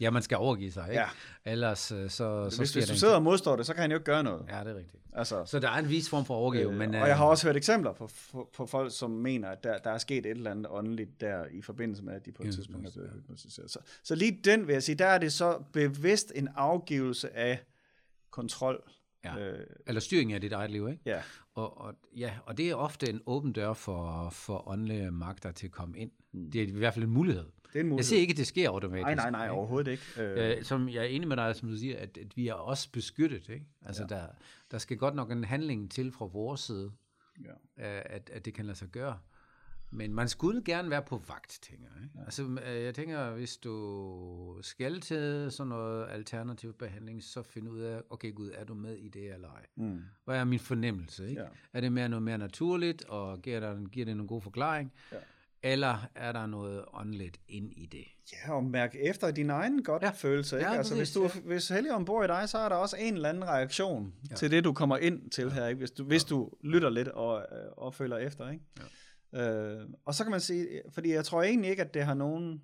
Ja. 0.00 0.10
Man 0.10 0.22
skal 0.22 0.36
overgive 0.36 0.72
sig, 0.72 0.88
ikke? 0.88 1.00
Ja. 1.00 1.08
Ellers 1.44 1.92
øh, 1.92 2.10
så, 2.10 2.50
så 2.50 2.58
Hvis, 2.58 2.72
hvis 2.74 2.86
du 2.88 2.94
sidder 2.94 3.14
og 3.14 3.22
modstår 3.22 3.56
det, 3.56 3.66
så 3.66 3.74
kan 3.74 3.80
han 3.82 3.90
jo 3.90 3.96
ikke 3.96 4.04
gøre 4.04 4.22
noget. 4.22 4.46
Ja, 4.48 4.60
det 4.60 4.66
er 4.70 4.76
rigtigt. 4.76 5.02
Altså, 5.12 5.44
Så 5.44 5.58
der 5.58 5.68
er 5.70 5.78
en 5.78 5.88
vis 5.88 6.10
form 6.10 6.24
for 6.24 6.34
overgive, 6.34 6.70
øh, 6.72 6.78
men... 6.78 6.94
og 6.94 7.08
jeg 7.08 7.16
har 7.16 7.24
også 7.24 7.46
hørt 7.46 7.56
eksempler 7.56 7.92
på, 7.92 8.10
på, 8.32 8.50
på 8.56 8.66
folk, 8.66 8.92
som 8.98 9.10
mener, 9.10 9.48
at 9.48 9.64
der, 9.64 9.78
der 9.78 9.90
er 9.90 9.98
sket 9.98 10.26
et 10.26 10.30
eller 10.30 10.50
andet 10.50 10.66
åndeligt 10.70 11.20
der 11.20 11.44
i 11.50 11.62
forbindelse 11.62 12.02
med, 12.02 12.14
at 12.14 12.26
de 12.26 12.32
på 12.32 12.42
et 12.42 12.46
Ja, 12.46 12.52
tidspunkt 12.52 12.86
er 12.86 12.90
blevet 12.92 13.10
hypnotiseret. 13.14 13.70
Så, 13.70 13.78
så 14.04 14.14
lige 14.14 14.40
den 14.44 14.66
vil 14.66 14.72
jeg 14.72 14.82
sige, 14.82 14.96
der 14.96 15.06
er 15.06 15.18
det 15.18 15.32
så 15.32 15.62
bevidst 15.72 16.32
en 16.34 16.48
afgivelse 16.56 17.36
af 17.36 17.58
kontrol. 18.30 18.82
Ja. 19.24 19.38
Øh, 19.38 19.66
Eller 19.86 20.00
styring 20.00 20.32
af 20.32 20.40
dit 20.40 20.52
eget 20.52 20.70
liv, 20.70 20.88
ikke? 20.88 21.02
ja. 21.06 21.22
Og, 21.58 21.80
og, 21.80 21.94
ja, 22.16 22.32
og 22.46 22.58
det 22.58 22.70
er 22.70 22.74
ofte 22.74 23.10
en 23.10 23.20
åben 23.26 23.52
dør 23.52 23.72
for, 23.72 24.30
for 24.30 24.68
åndelige 24.68 25.10
magter 25.10 25.52
til 25.52 25.66
at 25.66 25.72
komme 25.72 25.98
ind. 25.98 26.10
Det 26.52 26.62
er 26.62 26.66
i 26.66 26.70
hvert 26.70 26.94
fald 26.94 27.04
en 27.04 27.10
mulighed. 27.10 27.44
Det 27.44 27.76
er 27.76 27.80
en 27.80 27.86
mulighed. 27.86 27.98
Jeg 27.98 28.04
siger 28.04 28.20
ikke, 28.20 28.30
at 28.30 28.36
det 28.36 28.46
sker 28.46 28.70
automatisk. 28.70 29.04
Nej, 29.04 29.14
nej, 29.14 29.30
nej, 29.30 29.48
overhovedet 29.48 29.90
ikke. 29.90 30.02
Øh, 30.16 30.58
Øh, 30.58 30.64
som 30.64 30.88
jeg 30.88 31.02
er 31.02 31.08
enig 31.08 31.28
med 31.28 31.36
dig, 31.36 31.56
som 31.56 31.68
du 31.68 31.76
siger, 31.76 31.98
at, 31.98 32.18
at 32.18 32.36
vi 32.36 32.48
er 32.48 32.54
også 32.54 32.88
beskyttet. 32.92 33.48
Ikke? 33.48 33.66
Altså, 33.82 34.06
ja. 34.10 34.16
der, 34.16 34.26
der 34.70 34.78
skal 34.78 34.96
godt 34.96 35.14
nok 35.14 35.30
en 35.30 35.44
handling 35.44 35.90
til 35.90 36.12
fra 36.12 36.24
vores 36.24 36.60
side, 36.60 36.92
ja. 37.44 37.50
øh, 37.96 38.02
at, 38.04 38.30
at 38.32 38.44
det 38.44 38.54
kan 38.54 38.64
lade 38.64 38.78
sig 38.78 38.88
gøre. 38.88 39.18
Men 39.90 40.14
man 40.14 40.28
skulle 40.28 40.62
gerne 40.64 40.90
være 40.90 41.02
på 41.02 41.22
vagt, 41.28 41.58
tænker 41.62 41.86
jeg. 41.96 42.08
Ja. 42.14 42.24
Altså, 42.24 42.42
øh, 42.42 42.84
jeg 42.84 42.94
tænker, 42.94 43.30
hvis 43.30 43.56
du 43.56 44.58
skal 44.62 45.00
til 45.00 45.50
sådan 45.50 45.68
noget 45.68 46.06
alternativ 46.10 46.72
behandling, 46.72 47.22
så 47.22 47.42
find 47.42 47.68
ud 47.68 47.80
af, 47.80 48.00
okay 48.10 48.34
Gud, 48.34 48.50
er 48.54 48.64
du 48.64 48.74
med 48.74 48.96
i 48.96 49.08
det 49.08 49.34
eller 49.34 49.48
ej? 49.48 49.66
Mm. 49.76 50.00
Hvad 50.24 50.36
er 50.36 50.44
min 50.44 50.58
fornemmelse? 50.58 51.28
Ikke? 51.28 51.42
Ja. 51.42 51.48
Er 51.72 51.80
det 51.80 51.92
mere 51.92 52.08
noget 52.08 52.22
mere 52.22 52.38
naturligt, 52.38 53.04
og 53.04 53.42
giver, 53.42 53.60
der, 53.60 53.88
giver 53.88 54.04
det 54.06 54.12
en 54.12 54.26
god 54.26 54.42
forklaring? 54.42 54.92
Ja. 55.12 55.16
Eller 55.62 56.08
er 56.14 56.32
der 56.32 56.46
noget 56.46 56.84
åndeligt 56.92 57.40
ind 57.48 57.72
i 57.72 57.86
det? 57.86 58.04
Ja, 58.32 58.52
og 58.52 58.64
mærk 58.64 58.94
efter 59.00 59.30
din 59.30 59.50
egen 59.50 59.82
godt 59.82 60.02
ja. 60.02 60.10
følelse. 60.10 60.56
Ikke? 60.56 60.70
Ja, 60.70 60.76
altså, 60.76 60.96
hvis, 60.96 61.12
du, 61.12 61.28
hvis 61.44 61.68
Helligånden 61.68 62.04
bor 62.04 62.24
i 62.24 62.26
dig, 62.26 62.48
så 62.48 62.58
er 62.58 62.68
der 62.68 62.76
også 62.76 62.96
en 62.96 63.14
eller 63.14 63.28
anden 63.28 63.44
reaktion 63.44 64.14
ja. 64.30 64.34
til 64.34 64.50
det, 64.50 64.64
du 64.64 64.72
kommer 64.72 64.96
ind 64.96 65.30
til 65.30 65.52
her. 65.52 65.66
Ikke? 65.66 65.78
Hvis, 65.78 65.90
du, 65.90 66.04
hvis 66.04 66.24
du 66.24 66.50
lytter 66.60 66.90
lidt 66.90 67.08
og, 67.08 67.46
øh, 67.52 67.58
og 67.76 67.94
føler 67.94 68.16
efter. 68.16 68.50
Ikke? 68.50 68.64
Ja. 68.78 68.84
Øh, 69.32 69.88
og 70.04 70.14
så 70.14 70.24
kan 70.24 70.30
man 70.30 70.40
sige, 70.40 70.82
fordi 70.90 71.12
jeg 71.12 71.24
tror 71.24 71.42
egentlig 71.42 71.70
ikke, 71.70 71.82
at 71.82 71.94
det 71.94 72.04
har 72.04 72.14
nogen... 72.14 72.62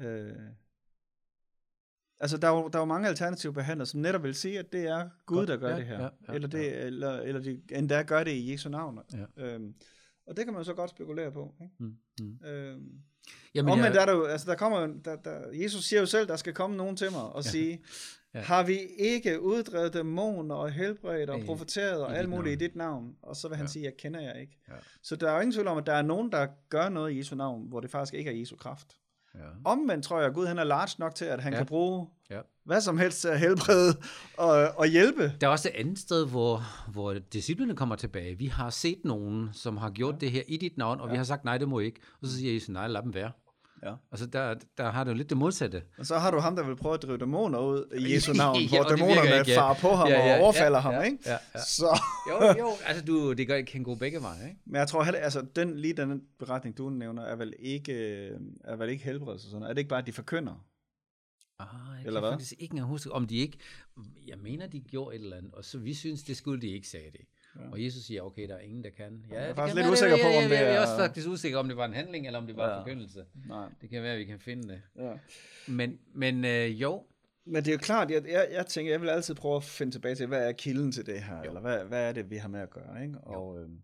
Øh, 0.00 0.36
altså, 2.20 2.36
der 2.36 2.48
er, 2.48 2.56
jo, 2.56 2.68
der 2.68 2.78
er 2.78 2.82
jo 2.82 2.86
mange 2.86 3.08
alternative 3.08 3.52
behandlere, 3.52 3.86
som 3.86 4.00
netop 4.00 4.22
vil 4.22 4.34
sige, 4.34 4.58
at 4.58 4.72
det 4.72 4.86
er 4.86 5.08
Gud, 5.26 5.36
Godt. 5.36 5.48
der 5.48 5.56
gør 5.56 5.68
Ja, 5.68 5.76
det 5.76 5.86
her. 5.86 6.02
ja, 6.02 6.08
ja, 6.28 6.34
eller, 6.34 6.48
det, 6.48 6.64
ja. 6.64 6.84
eller, 6.86 7.20
eller 7.20 7.40
de 7.40 7.62
endda 7.72 8.02
gør 8.02 8.24
det 8.24 8.30
i 8.30 8.52
Jesu 8.52 8.68
navn. 8.68 8.98
Ja. 9.12 9.24
Øhm, 9.36 9.74
og 10.26 10.36
det 10.36 10.44
kan 10.44 10.54
man 10.54 10.64
så 10.64 10.74
godt 10.74 10.90
spekulere 10.90 11.32
på. 11.32 11.54
Ikke? 11.62 11.74
Mm. 11.78 11.96
Mm. 12.20 12.46
Øhm, 12.46 12.88
Jamen, 13.54 13.72
Omvendt 13.72 13.94
jeg, 13.94 14.02
er 14.02 14.06
der 14.06 14.12
jo, 14.12 14.24
altså 14.24 14.50
der 14.50 14.56
kommer, 14.56 14.86
der, 15.04 15.16
der, 15.16 15.40
Jesus 15.52 15.84
siger 15.84 16.00
jo 16.00 16.06
selv, 16.06 16.28
der 16.28 16.36
skal 16.36 16.52
komme 16.54 16.76
nogen 16.76 16.96
til 16.96 17.10
mig 17.12 17.22
og 17.22 17.44
Ja. 17.44 17.50
sige, 17.50 17.84
Ja. 18.34 18.40
har 18.40 18.62
vi 18.66 18.78
ikke 18.98 19.40
uddrevet 19.42 19.92
dæmoner 19.92 20.54
og 20.54 20.70
helbredt 20.72 21.30
og 21.30 21.38
I- 21.40 21.44
profeteret 21.44 22.04
og 22.04 22.12
i 22.12 22.16
alt 22.16 22.28
muligt 22.28 22.52
i 22.52 22.56
navn. 22.56 22.68
dit 22.70 22.76
navn? 22.76 23.16
Og 23.22 23.36
så 23.36 23.48
vil 23.48 23.56
han 23.56 23.66
Ja. 23.66 23.70
sige, 23.70 23.84
jeg 23.84 23.96
kender 23.98 24.20
jer 24.20 24.32
ikke. 24.32 24.58
Ja. 24.68 24.74
Så 25.02 25.16
der 25.16 25.30
er 25.30 25.34
jo 25.34 25.40
ingen 25.40 25.52
tvivl 25.52 25.66
om, 25.68 25.78
at 25.78 25.86
der 25.86 25.92
er 25.92 26.02
nogen, 26.02 26.32
der 26.32 26.46
gør 26.68 26.88
noget 26.88 27.12
i 27.12 27.18
Jesu 27.18 27.36
navn, 27.36 27.68
hvor 27.68 27.80
det 27.80 27.90
faktisk 27.90 28.14
ikke 28.14 28.30
er 28.30 28.34
Jesu 28.34 28.56
kraft. 28.56 28.96
Ja. 29.36 29.42
Omvendt 29.64 30.04
tror 30.04 30.18
jeg, 30.18 30.28
at 30.28 30.34
Gud 30.34 30.46
han 30.46 30.58
er 30.58 30.64
large 30.64 30.90
nok 30.98 31.14
til, 31.14 31.24
at 31.24 31.42
han 31.42 31.52
Ja. 31.52 31.58
kan 31.58 31.66
bruge 31.66 32.06
Ja. 32.30 32.40
hvad 32.64 32.80
som 32.80 32.98
helst 32.98 33.20
til 33.20 33.28
at 33.28 33.40
helbrede 33.40 33.96
og, 34.38 34.68
og 34.76 34.86
hjælpe. 34.86 35.32
Der 35.40 35.46
er 35.46 35.50
også 35.50 35.68
et 35.74 35.80
andet 35.80 35.98
sted, 35.98 36.26
hvor, 36.26 36.62
hvor 36.92 37.14
disciplene 37.14 37.76
kommer 37.76 37.96
tilbage. 37.96 38.38
Vi 38.38 38.46
har 38.46 38.70
set 38.70 38.98
nogen, 39.04 39.48
som 39.52 39.76
har 39.76 39.90
gjort 39.90 40.14
ja. 40.14 40.18
det 40.18 40.30
her 40.30 40.42
i 40.48 40.56
dit 40.56 40.78
navn, 40.78 41.00
og 41.00 41.06
ja. 41.06 41.12
vi 41.12 41.16
har 41.16 41.24
sagt, 41.24 41.44
nej, 41.44 41.58
det 41.58 41.68
må 41.68 41.78
ikke. 41.78 42.00
Og 42.22 42.28
så 42.28 42.36
siger 42.36 42.52
Jesus, 42.54 42.68
nej, 42.68 42.88
lad 42.88 43.02
dem 43.02 43.14
være. 43.14 43.30
Ja. 43.86 43.94
Altså, 44.12 44.26
der, 44.26 44.54
der 44.78 44.90
har 44.90 45.04
jo 45.04 45.14
lidt 45.14 45.30
det 45.30 45.38
modsatte. 45.38 45.82
Og 45.98 46.06
så 46.06 46.18
har 46.18 46.30
du 46.30 46.38
ham, 46.38 46.56
der 46.56 46.62
vil 46.66 46.76
prøve 46.76 46.94
at 46.94 47.02
drive 47.02 47.18
dæmoner 47.18 47.58
ud 47.58 47.94
i 47.98 48.04
Jesu 48.14 48.32
navn, 48.32 48.58
Ja, 48.60 48.68
hvor 48.68 48.88
dæmonerne 48.88 49.38
ikke, 49.38 49.50
ja. 49.50 49.60
farer 49.60 49.74
på 49.74 49.88
ham 49.88 50.08
Ja, 50.08 50.26
ja, 50.26 50.36
og 50.36 50.42
overfalder 50.44 50.78
ja, 50.78 50.82
ham, 50.82 50.94
ja, 50.94 51.00
ikke? 51.02 51.18
ja, 51.26 51.32
ja. 51.54 51.60
Så... 51.60 52.00
Jo, 52.30 52.58
jo, 52.58 52.70
altså 52.86 53.04
du, 53.04 53.32
det 53.32 53.46
gør, 53.46 53.62
kan 53.62 53.82
gå 53.82 53.94
begge 53.94 54.22
veje, 54.22 54.48
ikke? 54.48 54.60
Men 54.64 54.76
jeg 54.76 54.88
tror 54.88 55.02
heller, 55.02 55.20
altså 55.20 55.46
den, 55.56 55.76
lige 55.76 55.94
den 55.94 56.22
beretning, 56.38 56.78
du 56.78 56.90
nævner, 56.90 57.22
er 57.22 57.36
vel 57.36 57.54
ikke, 57.58 57.92
øh, 57.92 58.40
er 58.64 58.76
vel 58.76 58.88
ikke 58.90 59.04
helbredelse 59.04 59.46
og 59.46 59.50
sådan 59.50 59.60
noget. 59.60 59.70
Er 59.70 59.74
det 59.74 59.80
ikke 59.80 59.88
bare, 59.88 60.00
at 60.00 60.06
de 60.06 60.12
forkynder? 60.12 60.66
Ah, 61.58 61.66
jeg 61.98 62.06
Eller 62.06 62.20
kan 62.20 62.28
hvad? 62.28 62.32
faktisk 62.32 62.52
ikke 62.58 62.72
engang 62.72 62.88
huske, 62.88 63.12
om 63.12 63.26
de 63.26 63.36
ikke... 63.36 63.58
Jeg 64.26 64.38
mener, 64.38 64.66
de 64.66 64.80
gjorde 64.80 65.16
et 65.16 65.22
eller 65.22 65.36
andet, 65.36 65.54
og 65.54 65.64
så 65.64 65.78
vi 65.78 65.94
synes, 65.94 66.22
det 66.22 66.36
skulle 66.36 66.60
de 66.62 66.68
ikke, 66.68 66.88
sagde 66.88 67.10
det. 67.12 67.20
Ja. 67.64 67.70
Og 67.72 67.84
Jesus 67.84 68.02
siger, 68.04 68.22
okay, 68.22 68.48
der 68.48 68.54
er 68.54 68.60
ingen, 68.60 68.84
der 68.84 68.90
kan. 68.90 69.24
Ja, 69.30 69.34
Jeg 69.40 69.50
er 69.50 69.54
faktisk 69.54 69.74
kan 69.76 69.84
lidt 69.84 69.92
usikker 69.92 70.16
på, 70.16 70.28
om 70.28 70.42
det 70.42 70.50
jeg, 70.50 70.60
Jeg 70.60 70.70
er 70.74 70.76
er- 70.76 70.80
også 70.80 70.96
faktisk 70.96 71.28
usikker, 71.28 71.58
om 71.58 71.68
det 71.68 71.76
var 71.76 71.84
en 71.84 71.94
handling, 71.94 72.26
eller 72.26 72.38
om 72.38 72.46
det 72.46 72.56
var 72.56 72.68
Ja. 72.70 72.76
en 72.76 72.80
forkyndelse. 72.82 73.24
Nej. 73.48 73.68
Det 73.80 73.90
kan 73.90 74.02
være, 74.02 74.12
at 74.12 74.18
vi 74.18 74.24
kan 74.24 74.40
finde 74.40 74.68
det. 74.68 74.82
Ja. 74.96 75.12
Men, 75.68 75.98
men 76.14 76.44
øh, 76.44 76.82
jo, 76.82 77.02
Men 77.48 77.54
det 77.56 77.68
er 77.68 77.72
jo 77.72 77.78
klart, 77.78 78.10
jeg, 78.10 78.24
jeg, 78.28 78.48
jeg 78.52 78.66
tænker, 78.66 78.92
jeg 78.92 79.00
vil 79.00 79.08
altid 79.08 79.34
prøve 79.34 79.56
at 79.56 79.64
finde 79.64 79.92
tilbage 79.92 80.14
til, 80.14 80.26
hvad 80.26 80.48
er 80.48 80.52
kilden 80.52 80.92
til 80.92 81.06
det 81.06 81.22
her, 81.22 81.36
Jo. 81.38 81.42
eller 81.44 81.60
hvad, 81.60 81.84
hvad 81.84 82.08
er 82.08 82.12
det, 82.12 82.30
vi 82.30 82.36
har 82.36 82.48
med 82.48 82.60
at 82.60 82.70
gøre, 82.70 83.02
ikke? 83.02 83.18
Og, 83.18 83.60
øhm, 83.60 83.78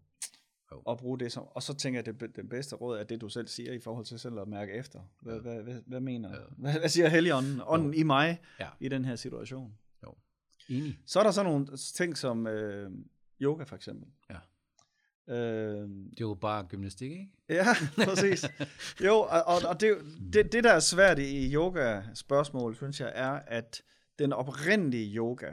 Jo. 0.72 0.82
og 0.84 0.98
bruge 0.98 1.18
det 1.18 1.32
som, 1.32 1.44
og 1.50 1.62
så 1.62 1.74
tænker 1.74 2.00
jeg, 2.00 2.08
at 2.08 2.20
det, 2.20 2.36
det 2.36 2.48
bedste 2.48 2.76
råd 2.76 2.98
er 2.98 3.04
det, 3.04 3.20
du 3.20 3.28
selv 3.28 3.48
siger, 3.48 3.72
i 3.72 3.78
forhold 3.78 4.04
til 4.06 4.18
selv 4.18 4.38
at 4.38 4.48
mærke 4.48 4.72
efter. 4.72 5.00
Hvad, 5.22 5.40
hvad, 5.40 5.62
hvad, 5.62 5.74
hvad 5.86 6.00
mener, 6.00 6.28
Ja. 6.30 6.36
hvad, 6.62 6.72
hvad 6.78 6.88
siger 6.88 7.08
Helligånden, 7.08 7.60
ånden 7.66 7.94
i 7.94 8.02
mig, 8.02 8.40
Ja. 8.60 8.68
i 8.80 8.88
den 8.88 9.04
her 9.04 9.16
situation? 9.16 9.74
enig. 10.68 10.98
Så 11.06 11.18
er 11.18 11.22
der 11.22 11.30
så 11.30 11.42
nogle 11.42 11.66
ting 11.76 12.16
som 12.16 12.46
øh, 12.46 12.90
yoga, 13.42 13.64
for 13.64 13.76
eksempel. 13.76 14.08
Ja. 14.30 14.36
Øh, 15.34 15.88
Det 15.88 16.20
er 16.20 16.20
jo 16.20 16.34
bare 16.34 16.64
gymnastik, 16.68 17.10
ikke? 17.10 17.28
Ja, 17.48 17.66
præcis. 18.08 18.44
Jo, 19.04 19.14
og, 19.14 19.42
og, 19.46 19.58
og 19.68 19.80
det, 19.80 19.88
jo- 19.90 20.00
det, 20.32 20.52
det, 20.52 20.64
der 20.64 20.72
er 20.72 20.80
svært 20.80 21.18
i 21.18 21.54
yoga-spørgsmål, 21.54 22.76
synes 22.76 23.00
jeg, 23.00 23.12
er, 23.14 23.30
at 23.46 23.82
den 24.18 24.32
oprindelige 24.32 25.16
yoga 25.16 25.50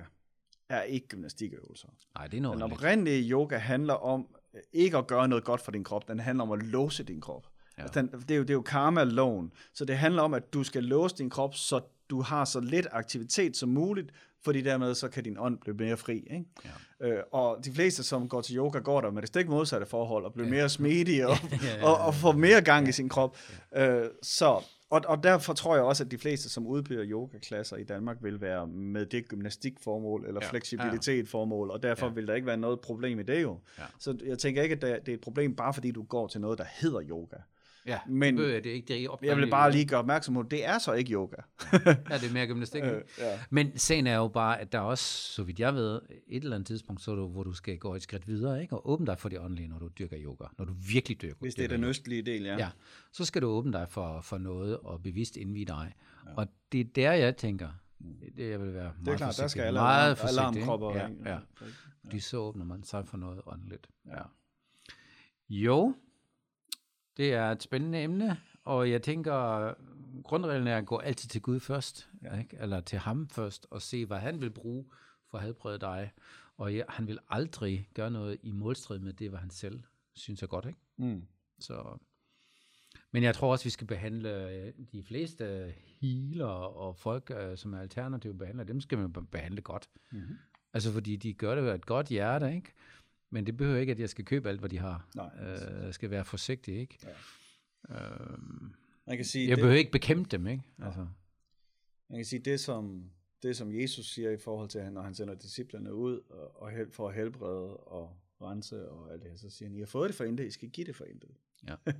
er 0.69 0.81
ikke 0.81 1.07
gymnastikøvelser. 1.07 1.87
Nej, 2.15 2.27
det 2.27 2.37
er 2.37 2.41
noget 2.41 2.55
Den 2.55 2.63
oprindelige 2.71 3.31
yoga 3.31 3.57
handler 3.57 3.93
om 3.93 4.27
øh, 4.53 4.61
ikke 4.73 4.97
at 4.97 5.07
gøre 5.07 5.27
noget 5.27 5.43
godt 5.43 5.61
for 5.61 5.71
din 5.71 5.83
krop, 5.83 6.07
den 6.07 6.19
handler 6.19 6.43
om 6.43 6.51
at 6.51 6.63
låse 6.63 7.03
din 7.03 7.21
krop. 7.21 7.47
Ja. 7.77 7.83
Altså, 7.83 8.01
den, 8.01 8.07
det, 8.11 8.31
er 8.31 8.35
jo, 8.35 8.41
det 8.41 8.49
er 8.49 8.53
jo 8.53 8.61
karma-loven, 8.61 9.51
så 9.73 9.85
det 9.85 9.97
handler 9.97 10.21
om, 10.21 10.33
at 10.33 10.53
du 10.53 10.63
skal 10.63 10.83
låse 10.83 11.15
din 11.17 11.29
krop, 11.29 11.55
så 11.55 11.81
du 12.09 12.21
har 12.21 12.45
så 12.45 12.59
lidt 12.59 12.87
aktivitet 12.91 13.57
som 13.57 13.69
muligt, 13.69 14.11
fordi 14.43 14.61
dermed 14.61 14.95
så 14.95 15.07
kan 15.09 15.23
din 15.23 15.37
ånd 15.39 15.57
blive 15.57 15.75
mere 15.77 15.97
fri. 15.97 16.15
Ikke? 16.17 16.45
Ja. 17.01 17.07
Øh, 17.07 17.23
og 17.31 17.65
de 17.65 17.71
fleste, 17.73 18.03
som 18.03 18.29
går 18.29 18.41
til 18.41 18.57
yoga, 18.57 18.79
går 18.79 19.01
der 19.01 19.11
med 19.11 19.21
det 19.21 19.27
stik 19.27 19.47
modsatte 19.47 19.85
forhold, 19.85 20.25
og 20.25 20.33
bliver 20.33 20.47
Ja. 20.47 20.53
mere 20.53 20.69
smidige, 20.69 21.27
og, 21.27 21.35
Ja, 21.51 21.57
ja, 21.67 21.77
ja, 21.77 21.85
og, 21.85 21.97
og 22.05 22.15
får 22.15 22.31
mere 22.31 22.61
gang 22.61 22.87
i 22.87 22.91
sin 22.91 23.09
krop. 23.09 23.37
Øh, 23.75 24.01
så, 24.23 24.61
og, 24.89 25.01
og 25.07 25.23
derfor 25.23 25.53
tror 25.53 25.75
jeg 25.75 25.83
også, 25.83 26.03
at 26.03 26.11
de 26.11 26.17
fleste, 26.17 26.49
som 26.49 26.67
udbyder 26.67 27.05
yogaklasser 27.05 27.77
i 27.77 27.83
Danmark, 27.83 28.17
vil 28.21 28.41
være 28.41 28.67
med 28.67 29.05
det 29.05 29.27
gymnastikformål, 29.27 30.25
eller 30.27 30.39
Ja. 30.41 30.45
ja. 30.45 30.51
fleksibilitetformål, 30.51 31.69
og 31.71 31.83
derfor 31.83 32.05
Ja. 32.05 32.09
ja. 32.11 32.13
vil 32.15 32.27
der 32.27 32.33
ikke 32.33 32.47
være 32.47 32.57
noget 32.57 32.79
problem 32.79 33.19
i 33.19 33.23
det 33.23 33.41
jo. 33.41 33.59
Ja. 33.77 33.83
Så 33.99 34.17
jeg 34.25 34.39
tænker 34.39 34.63
ikke, 34.63 34.73
at 34.75 34.81
det 34.81 35.09
er 35.09 35.13
et 35.13 35.21
problem, 35.21 35.55
bare 35.55 35.73
fordi 35.73 35.91
du 35.91 36.03
går 36.03 36.27
til 36.27 36.41
noget, 36.41 36.57
der 36.57 36.65
hedder 36.81 37.01
yoga. 37.09 37.35
Ja, 37.85 37.99
Men- 38.07 38.37
det, 38.37 38.55
er 38.55 38.59
det 38.61 38.69
er 38.69 38.73
ikke 38.75 38.87
det 38.87 39.03
er 39.05 39.17
Jeg 39.23 39.37
vil 39.37 39.49
bare 39.49 39.71
lige 39.71 39.85
gøre 39.85 39.99
opmærksom 39.99 40.33
på, 40.33 40.41
det 40.43 40.65
er 40.65 40.77
så 40.77 40.93
ikke 40.93 41.13
yoga. 41.13 41.35
Ja, 41.73 41.77
det 42.17 42.29
er 42.29 42.33
mere 42.33 42.47
gymnastik. 42.47 42.83
Øh, 42.89 43.01
ja. 43.19 43.39
Men 43.49 43.77
sagen 43.77 44.07
er 44.07 44.15
jo 44.15 44.27
bare, 44.27 44.59
at 44.59 44.71
der 44.71 44.77
er 44.77 44.81
også, 44.83 45.03
så 45.33 45.43
vidt 45.43 45.59
jeg 45.59 45.75
ved, 45.75 46.01
et 46.27 46.43
eller 46.43 46.55
andet 46.55 46.67
tidspunkt, 46.67 47.01
så 47.01 47.15
du, 47.15 47.27
hvor 47.27 47.43
du 47.43 47.53
skal 47.53 47.77
gå 47.77 47.95
et 47.95 48.01
skridt 48.01 48.27
videre, 48.27 48.61
ikke? 48.61 48.75
og 48.75 48.89
åbne 48.89 49.05
dig 49.05 49.19
for 49.19 49.29
det 49.29 49.39
åndelige, 49.39 49.67
når 49.67 49.79
du 49.79 49.87
dyrker 49.99 50.17
yoga. 50.19 50.45
Når 50.57 50.65
du 50.65 50.73
virkelig 50.91 51.21
dyrker 51.21 51.35
Hvis 51.39 51.55
det 51.55 51.63
er 51.63 51.67
den 51.67 51.83
østlige 51.83 52.21
del, 52.21 52.43
ja. 52.43 52.57
Ja, 52.57 52.69
så 53.13 53.25
skal 53.25 53.41
du 53.41 53.47
åbne 53.47 53.73
dig 53.73 53.85
for, 53.89 54.21
for 54.21 54.37
noget 54.37 54.77
og 54.77 55.03
bevidst 55.03 55.37
indvide 55.37 55.65
dig. 55.65 55.93
Ja. 56.27 56.33
Og 56.35 56.47
det 56.71 56.79
er 56.79 56.85
der, 56.95 57.11
jeg 57.11 57.37
tænker, 57.37 57.69
det 58.37 58.49
jeg 58.49 58.61
vil 58.61 58.73
være 58.73 58.83
Det 58.83 58.89
er 58.89 59.03
meget 59.03 59.17
klart, 59.17 59.19
der 59.19 59.25
forsigtig. 59.27 59.49
skal 59.49 59.61
alle 59.61 59.79
meget 59.79 60.17
alarm, 60.21 60.53
ikke? 60.53 60.61
alarmkropper 60.63 60.95
Ja, 60.97 61.05
ringe. 61.05 61.29
ja. 61.31 61.37
Fordi 62.03 62.19
så 62.19 62.37
åbner 62.37 62.65
man 62.65 62.83
sig 62.83 63.07
for 63.07 63.17
noget 63.17 63.41
åndeligt. 63.45 63.87
Ja. 64.07 64.21
Jo, 65.49 65.95
det 67.19 67.33
er 67.33 67.51
et 67.51 67.63
spændende 67.63 68.03
emne, 68.03 68.37
og 68.63 68.91
jeg 68.91 69.01
tænker, 69.01 69.73
grundreglen 70.23 70.67
er 70.67 70.77
at 70.77 70.85
gå 70.85 70.97
altid 70.97 71.29
til 71.29 71.41
Gud 71.41 71.59
først, 71.59 72.09
ja. 72.23 72.39
ikke? 72.39 72.57
eller 72.59 72.81
til 72.81 72.99
ham 72.99 73.29
først, 73.29 73.67
og 73.69 73.81
se, 73.81 74.05
hvad 74.05 74.19
han 74.19 74.41
vil 74.41 74.49
bruge 74.49 74.85
for 75.31 75.37
at 75.37 75.43
helbrede 75.43 75.79
dig. 75.79 76.11
Og 76.57 76.73
ja, 76.73 76.83
han 76.89 77.07
vil 77.07 77.19
aldrig 77.29 77.89
gøre 77.93 78.11
noget 78.11 78.37
i 78.43 78.51
modstrid 78.51 78.99
med 78.99 79.13
det, 79.13 79.29
hvad 79.29 79.39
han 79.39 79.49
selv 79.49 79.83
synes 80.13 80.43
er 80.43 80.47
godt. 80.47 80.65
Ikke? 80.65 80.79
Mm. 80.97 81.23
Så, 81.59 81.97
men 83.11 83.23
jeg 83.23 83.35
tror 83.35 83.51
også, 83.51 83.63
vi 83.63 83.69
skal 83.69 83.87
behandle 83.87 84.49
øh, 84.49 84.73
de 84.91 85.03
fleste 85.03 85.73
healer 86.01 86.45
og 86.45 86.97
folk, 86.97 87.31
øh, 87.35 87.57
som 87.57 87.73
er 87.73 87.79
alternative 87.79 88.37
behandlere, 88.37 88.67
dem 88.67 88.81
skal 88.81 88.97
man 88.97 89.13
be- 89.13 89.25
behandle 89.25 89.61
godt. 89.61 89.89
Mm-hmm. 90.11 90.37
Altså 90.73 90.93
fordi 90.93 91.15
de 91.15 91.33
gør 91.33 91.55
det 91.55 91.63
med 91.63 91.75
et 91.75 91.85
godt 91.85 92.07
hjerte, 92.07 92.55
ikke? 92.55 92.73
Men 93.29 93.45
det 93.45 93.57
behøver 93.57 93.79
ikke, 93.79 93.91
at 93.91 93.99
jeg 93.99 94.09
skal 94.09 94.25
købe 94.25 94.49
alt, 94.49 94.59
hvad 94.59 94.69
de 94.69 94.77
har. 94.79 95.07
Nej, 95.15 95.29
Øh, 95.41 95.85
jeg 95.85 95.93
skal 95.93 96.09
være 96.09 96.25
forsigtig, 96.25 96.75
ikke? 96.79 96.97
Ja. 97.89 97.95
Øhm, 97.95 98.73
Man 99.07 99.15
kan 99.17 99.25
sige, 99.25 99.47
jeg 99.49 99.57
det, 99.57 99.61
behøver 99.61 99.77
ikke 99.79 99.91
bekæmpe 99.91 100.29
dem, 100.29 100.47
ikke? 100.47 100.63
Altså, 100.83 101.07
man 102.09 102.17
kan 102.19 102.25
sige 102.25 102.39
det, 102.39 102.59
som, 102.59 103.03
det, 103.43 103.57
som 103.57 103.73
Jesus 103.73 104.05
siger 104.13 104.31
i 104.31 104.37
forhold 104.37 104.69
til, 104.69 104.91
når 104.91 105.01
han 105.01 105.15
sender 105.15 105.33
disciplerne 105.35 105.93
ud 105.93 106.19
og, 106.29 106.61
og 106.61 106.71
hel, 106.71 106.91
for 106.91 107.07
at 107.09 107.15
helbrede 107.15 107.77
og 107.77 108.17
rense 108.41 108.89
og 108.89 109.13
alt 109.13 109.21
det 109.21 109.29
her, 109.31 109.37
så 109.37 109.49
siger 109.49 109.69
han, 109.69 109.75
I 109.75 109.79
har 109.79 109.85
fået 109.85 110.07
det 110.07 110.15
for 110.15 110.23
intet, 110.23 110.45
I 110.45 110.51
skal 110.51 110.69
give 110.69 110.87
det 110.87 110.95
for 110.95 111.05
intet. 111.05 111.29
ja. 111.67 111.75
ja 111.85 111.91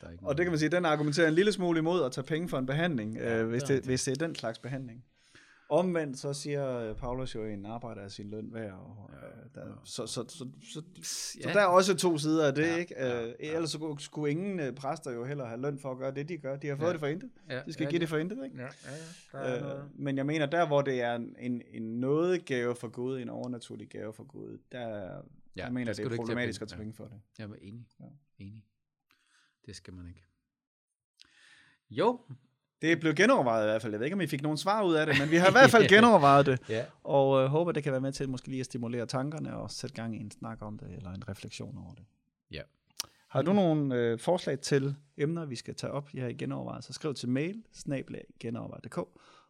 der 0.00 0.06
er 0.06 0.10
ikke 0.10 0.24
Og 0.26 0.36
det 0.36 0.44
kan 0.44 0.52
man 0.52 0.58
sige, 0.58 0.68
den 0.68 0.84
argumenterer 0.84 1.28
en 1.28 1.34
lille 1.34 1.52
smule 1.52 1.78
imod 1.78 2.04
at 2.04 2.12
tage 2.12 2.24
penge 2.24 2.48
for 2.48 2.58
en 2.58 2.66
behandling, 2.66 3.14
Ja, 3.16 3.42
øh, 3.42 3.48
hvis, 3.48 3.62
det 3.62 3.84
hvis 3.84 4.04
det 4.04 4.12
er 4.20 4.26
den 4.26 4.34
slags 4.34 4.58
behandling. 4.58 5.04
Omvendt 5.70 6.18
så 6.18 6.32
siger 6.32 6.78
øh, 6.78 6.96
Paulus 6.96 7.34
jo, 7.34 7.44
at 7.44 7.52
en 7.52 7.66
arbejder 7.66 8.02
af 8.02 8.10
sin 8.10 8.30
løn 8.30 8.52
værd. 8.54 8.72
Og, 8.72 9.10
øh, 9.12 9.44
der, 9.54 9.80
så, 9.84 10.06
så, 10.06 10.24
så, 10.28 10.48
så, 10.72 10.82
så, 11.02 11.38
Ja. 11.44 11.52
der 11.52 11.60
er 11.60 11.66
også 11.66 11.96
to 11.96 12.18
sider 12.18 12.46
af 12.46 12.54
det, 12.54 12.62
Ja, 12.62 12.76
ikke? 12.76 12.94
ja, 12.98 13.22
Øh, 13.22 13.34
ja. 13.40 13.54
Ellers 13.54 13.70
så 13.70 13.96
skulle- 13.98 14.30
ingen 14.30 14.74
præster 14.74 15.10
jo 15.12 15.24
heller 15.24 15.44
have 15.46 15.60
løn 15.60 15.78
for 15.78 15.90
at 15.92 15.98
gøre 15.98 16.14
det, 16.14 16.28
de 16.28 16.38
gør. 16.38 16.56
De 16.56 16.66
har 16.68 16.76
fået 16.76 16.86
Ja. 16.86 16.92
det 16.92 17.00
for 17.00 17.06
intet. 17.06 17.30
ja, 17.50 17.62
De 17.66 17.72
skal 17.72 17.84
ja, 17.84 17.90
give 17.90 18.00
det 18.00 18.08
for 18.08 18.16
intet, 18.16 18.44
ikke? 18.44 18.56
Ja, 18.56 18.62
ja, 18.62 18.68
ja. 19.32 19.38
Der 19.38 19.38
er 19.38 19.82
Øh, 19.84 19.90
men 20.00 20.16
jeg 20.16 20.26
mener, 20.26 20.46
der 20.46 20.66
hvor 20.66 20.82
det 20.82 21.00
er 21.00 21.14
en, 21.14 21.62
en, 21.68 21.82
nådegave 22.00 22.76
for 22.76 22.88
Gud, 22.88 23.18
en 23.20 23.28
overnaturlig 23.28 23.88
gave 23.88 24.12
for 24.12 24.24
Gud, 24.24 24.58
der, 24.72 24.88
ja, 25.56 25.64
jeg 25.64 25.72
mener, 25.72 25.92
det 25.92 26.12
er 26.12 26.16
problematisk 26.16 26.62
at 26.62 26.68
tage 26.68 26.78
penge 26.78 26.94
for 26.94 27.04
det. 27.04 27.20
Jeg 27.38 27.44
er 27.44 27.54
enig. 27.62 27.86
Ja. 28.00 28.04
Enig. 28.38 28.64
Det 29.66 29.76
skal 29.76 29.94
man 29.94 30.08
ikke. 30.08 30.24
Jo. 31.90 32.20
Det 32.84 33.00
blev 33.00 33.14
genovervejet 33.14 33.64
i 33.64 33.66
hvert 33.66 33.82
fald. 33.82 33.92
Jeg 33.92 34.00
ved 34.00 34.06
ikke, 34.06 34.14
om 34.14 34.20
I 34.20 34.26
fik 34.26 34.42
nogen 34.42 34.58
svar 34.58 34.82
ud 34.82 34.94
af 34.94 35.06
det, 35.06 35.18
men 35.20 35.30
vi 35.30 35.36
har 35.36 35.48
i 35.48 35.52
hvert 35.52 35.70
fald 35.70 35.88
genovervejet 35.96 36.46
det. 36.46 36.60
ja. 36.68 36.84
Og 37.04 37.42
øh, 37.42 37.46
håber, 37.46 37.72
det 37.72 37.82
kan 37.82 37.92
være 37.92 38.00
med 38.00 38.12
til 38.12 38.28
måske 38.28 38.48
lige 38.48 38.60
at 38.60 38.66
stimulere 38.66 39.06
tankerne 39.06 39.56
og 39.56 39.70
sætte 39.70 39.96
gang 39.96 40.16
i 40.16 40.20
en 40.20 40.30
snak 40.30 40.58
om 40.60 40.78
det, 40.78 40.88
eller 40.96 41.10
en 41.10 41.28
refleksion 41.28 41.78
over 41.78 41.94
det. 41.94 42.04
Ja. 42.50 42.60
Har 43.28 43.42
du 43.42 43.52
nogle 43.52 43.94
øh, 43.94 44.18
forslag 44.18 44.58
til 44.58 44.94
emner, 45.16 45.44
vi 45.44 45.56
skal 45.56 45.74
tage 45.74 45.90
op 45.90 46.08
her 46.08 46.26
i 46.26 46.34
genovervejet, 46.34 46.84
så 46.84 46.92
skriv 46.92 47.14
til 47.14 47.28
mail, 47.28 47.62
snablag, 47.72 48.24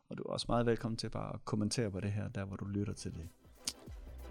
og 0.08 0.18
du 0.18 0.22
er 0.22 0.32
også 0.32 0.46
meget 0.48 0.66
velkommen 0.66 0.96
til 0.96 1.10
bare 1.10 1.34
at 1.34 1.44
kommentere 1.44 1.90
på 1.90 2.00
det 2.00 2.12
her, 2.12 2.28
der 2.28 2.44
hvor 2.44 2.56
du 2.56 2.64
lytter 2.64 2.92
til 2.92 3.12
det. 3.12 3.28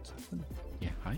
Tak 0.03 0.19
for 0.19 0.36
det. 0.36 0.45
Ja, 0.81 0.89
hej. 1.03 1.17